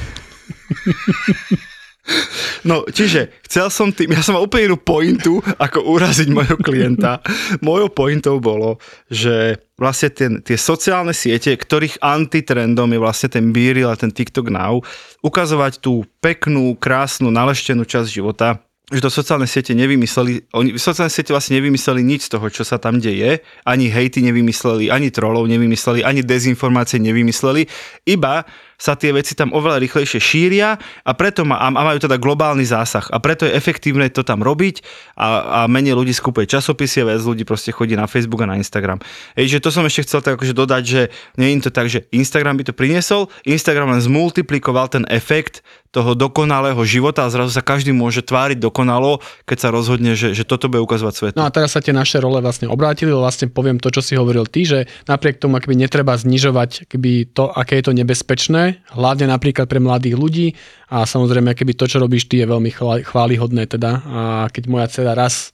No, 2.67 2.83
čiže 2.87 3.31
chcel 3.47 3.71
som 3.71 3.95
tým, 3.95 4.15
ja 4.15 4.23
som 4.23 4.35
mal 4.35 4.47
úplne 4.47 4.75
inú 4.75 4.79
pointu, 4.79 5.39
ako 5.59 5.87
uraziť 5.87 6.29
môjho 6.31 6.59
klienta. 6.59 7.23
Mojou 7.63 7.91
pointou 7.91 8.43
bolo, 8.43 8.83
že 9.07 9.59
vlastne 9.79 10.11
ten, 10.11 10.33
tie 10.43 10.59
sociálne 10.59 11.15
siete, 11.15 11.55
ktorých 11.55 12.03
antitrendom 12.03 12.91
je 12.91 13.01
vlastne 13.03 13.29
ten 13.31 13.51
Beeril 13.55 13.91
a 13.91 13.99
ten 13.99 14.11
TikTok 14.11 14.51
Now, 14.51 14.83
ukazovať 15.23 15.83
tú 15.83 16.07
peknú, 16.23 16.75
krásnu, 16.79 17.31
naleštenú 17.31 17.87
časť 17.87 18.09
života, 18.11 18.63
že 18.91 19.01
to 19.01 19.11
sociálne 19.15 19.47
siete 19.47 19.79
nevymysleli, 19.79 20.53
oni, 20.59 20.75
sociálne 20.75 21.13
siete 21.13 21.31
vlastne 21.31 21.63
nevymysleli 21.63 22.03
nič 22.03 22.27
z 22.27 22.35
toho, 22.35 22.47
čo 22.51 22.67
sa 22.67 22.83
tam 22.83 22.99
deje, 22.99 23.39
ani 23.63 23.87
hejty 23.87 24.27
nevymysleli, 24.27 24.91
ani 24.91 25.15
trolov 25.15 25.47
nevymysleli, 25.47 26.03
ani 26.03 26.27
dezinformácie 26.27 26.99
nevymysleli, 26.99 27.71
iba 28.11 28.43
sa 28.83 28.99
tie 28.99 29.15
veci 29.15 29.39
tam 29.39 29.55
oveľa 29.55 29.79
rýchlejšie 29.79 30.19
šíria 30.19 30.75
a 31.07 31.11
preto 31.15 31.47
má, 31.47 31.63
a 31.63 31.71
majú 31.71 32.03
teda 32.03 32.19
globálny 32.19 32.67
zásah 32.67 33.07
a 33.15 33.23
preto 33.23 33.47
je 33.47 33.55
efektívne 33.55 34.11
to 34.11 34.27
tam 34.27 34.43
robiť 34.43 34.83
a, 35.15 35.63
a 35.63 35.71
menej 35.71 35.95
ľudí 35.95 36.11
skupuje 36.11 36.51
časopisy 36.51 37.07
a 37.07 37.15
viac 37.15 37.23
ľudí 37.23 37.47
proste 37.47 37.71
chodí 37.71 37.95
na 37.95 38.11
Facebook 38.11 38.43
a 38.43 38.51
na 38.51 38.59
Instagram. 38.59 38.99
Ej, 39.39 39.55
že 39.55 39.63
to 39.63 39.71
som 39.71 39.87
ešte 39.87 40.11
chcel 40.11 40.27
tak 40.27 40.35
akože 40.35 40.59
dodať, 40.59 40.83
že 40.83 41.01
nie 41.39 41.55
je 41.55 41.71
to 41.71 41.71
tak, 41.71 41.87
že 41.87 42.11
Instagram 42.11 42.59
by 42.59 42.67
to 42.67 42.75
priniesol, 42.75 43.31
Instagram 43.47 43.95
len 43.95 44.03
zmultiplikoval 44.03 44.91
ten 44.91 45.07
efekt 45.07 45.63
toho 45.93 46.17
dokonalého 46.17 46.81
života 46.89 47.29
a 47.29 47.29
zrazu 47.29 47.53
sa 47.53 47.61
každý 47.61 47.93
môže 47.93 48.25
tváriť 48.25 48.57
dokonalo, 48.57 49.21
keď 49.45 49.59
sa 49.61 49.69
rozhodne, 49.69 50.17
že, 50.17 50.33
že 50.33 50.49
toto 50.49 50.73
bude 50.73 50.81
ukazovať 50.81 51.13
svetu. 51.13 51.37
No 51.37 51.45
a 51.45 51.53
teraz 51.53 51.77
sa 51.77 51.85
tie 51.85 51.93
naše 51.93 52.17
role 52.17 52.41
vlastne 52.41 52.65
obrátili, 52.73 53.13
vlastne 53.13 53.53
poviem 53.53 53.77
to, 53.77 53.93
čo 53.93 54.01
si 54.01 54.17
hovoril 54.17 54.49
ty, 54.49 54.65
že 54.65 54.89
napriek 55.05 55.37
tomu, 55.37 55.61
akoby 55.61 55.77
netreba 55.77 56.17
znižovať 56.17 56.89
akoby 56.89 57.29
to, 57.37 57.45
aké 57.53 57.85
je 57.85 57.85
to 57.85 57.93
nebezpečné, 57.93 58.72
hlavne 58.91 59.27
napríklad 59.27 59.65
pre 59.65 59.79
mladých 59.79 60.15
ľudí 60.15 60.47
a 60.87 61.03
samozrejme, 61.03 61.53
keby 61.53 61.73
to, 61.73 61.85
čo 61.85 61.99
robíš 61.99 62.25
ty, 62.25 62.39
je 62.39 62.47
veľmi 62.47 62.71
chvá- 62.71 63.01
chválihodné 63.01 63.67
teda 63.67 63.91
a 64.03 64.21
keď 64.47 64.63
moja 64.67 64.87
dcera 64.87 65.13
raz 65.13 65.51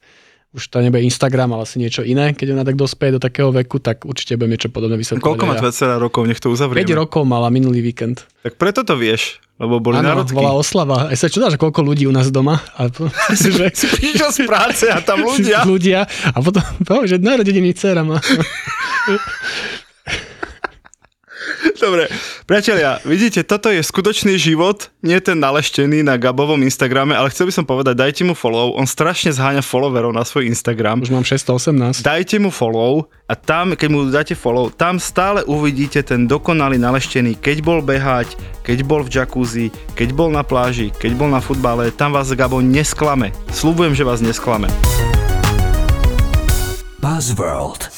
už 0.49 0.65
to 0.67 0.81
nebude 0.81 1.05
Instagram, 1.05 1.53
ale 1.53 1.63
asi 1.63 1.77
niečo 1.77 2.01
iné, 2.01 2.33
keď 2.33 2.47
ona 2.51 2.65
tak 2.65 2.73
dospeje 2.75 3.13
do 3.13 3.21
takého 3.21 3.53
veku, 3.53 3.79
tak 3.79 4.03
určite 4.03 4.35
budem 4.35 4.57
niečo 4.57 4.69
podobné 4.69 4.97
vysvetľovať. 4.97 5.21
Koľko 5.23 5.45
má 5.45 5.55
tvoja 5.55 5.71
dcera 5.71 5.95
rokov, 5.97 6.25
nech 6.25 6.41
to 6.41 6.49
5 6.49 6.57
uzavrieme. 6.57 6.89
rokov 6.95 7.23
mala 7.23 7.47
minulý 7.49 7.85
víkend. 7.85 8.25
Tak 8.41 8.57
preto 8.57 8.81
to 8.81 8.97
vieš, 8.97 9.45
lebo 9.55 9.77
boli 9.77 10.01
Áno, 10.01 10.09
národky. 10.17 10.33
bola 10.33 10.57
oslava. 10.57 11.13
Aj 11.13 11.15
sa 11.15 11.29
čudá, 11.29 11.53
že 11.53 11.61
koľko 11.61 11.85
ľudí 11.85 12.09
u 12.09 12.17
nás 12.17 12.33
doma. 12.33 12.65
A 12.73 12.89
po, 12.89 13.13
že, 13.29 13.69
Si 13.71 13.87
prišiel 13.93 14.33
z 14.33 14.41
práce 14.43 14.89
a 14.89 14.99
tam 14.99 15.21
ľudia. 15.29 15.69
ľudia. 15.69 16.01
A 16.09 16.39
potom, 16.41 16.65
že 17.05 17.21
narodeniny 17.21 17.77
dcera 17.77 18.01
má. 18.01 18.17
Dobre, 21.79 22.11
priatelia, 22.43 22.99
vidíte, 23.07 23.47
toto 23.47 23.71
je 23.71 23.79
skutočný 23.79 24.35
život, 24.35 24.91
nie 24.99 25.15
ten 25.23 25.39
naleštený 25.39 26.03
na 26.03 26.19
Gabovom 26.19 26.59
Instagrame, 26.67 27.15
ale 27.15 27.31
chcel 27.31 27.47
by 27.47 27.55
som 27.55 27.63
povedať, 27.63 27.95
dajte 27.95 28.27
mu 28.27 28.35
follow, 28.35 28.75
on 28.75 28.83
strašne 28.83 29.31
zháňa 29.31 29.63
followerov 29.63 30.11
na 30.11 30.27
svoj 30.27 30.51
Instagram. 30.51 31.07
Už 31.07 31.15
mám 31.15 31.23
618. 31.23 32.03
Dajte 32.03 32.43
mu 32.43 32.51
follow 32.51 33.07
a 33.31 33.39
tam, 33.39 33.79
keď 33.79 33.89
mu 33.95 34.11
dáte 34.11 34.35
follow, 34.35 34.75
tam 34.75 34.99
stále 34.99 35.47
uvidíte 35.47 36.03
ten 36.03 36.27
dokonalý 36.27 36.83
naleštený, 36.83 37.39
keď 37.39 37.63
bol 37.63 37.79
behať, 37.79 38.35
keď 38.67 38.79
bol 38.83 39.07
v 39.07 39.15
jacuzzi, 39.15 39.71
keď 39.95 40.19
bol 40.19 40.35
na 40.35 40.43
pláži, 40.43 40.91
keď 40.91 41.15
bol 41.15 41.31
na 41.31 41.39
futbale, 41.39 41.95
tam 41.95 42.11
vás 42.11 42.27
Gabo 42.35 42.59
nesklame. 42.59 43.31
Slúbujem, 43.55 43.95
že 43.95 44.03
vás 44.03 44.19
nesklame. 44.19 44.67
Buzzworld. 46.99 47.98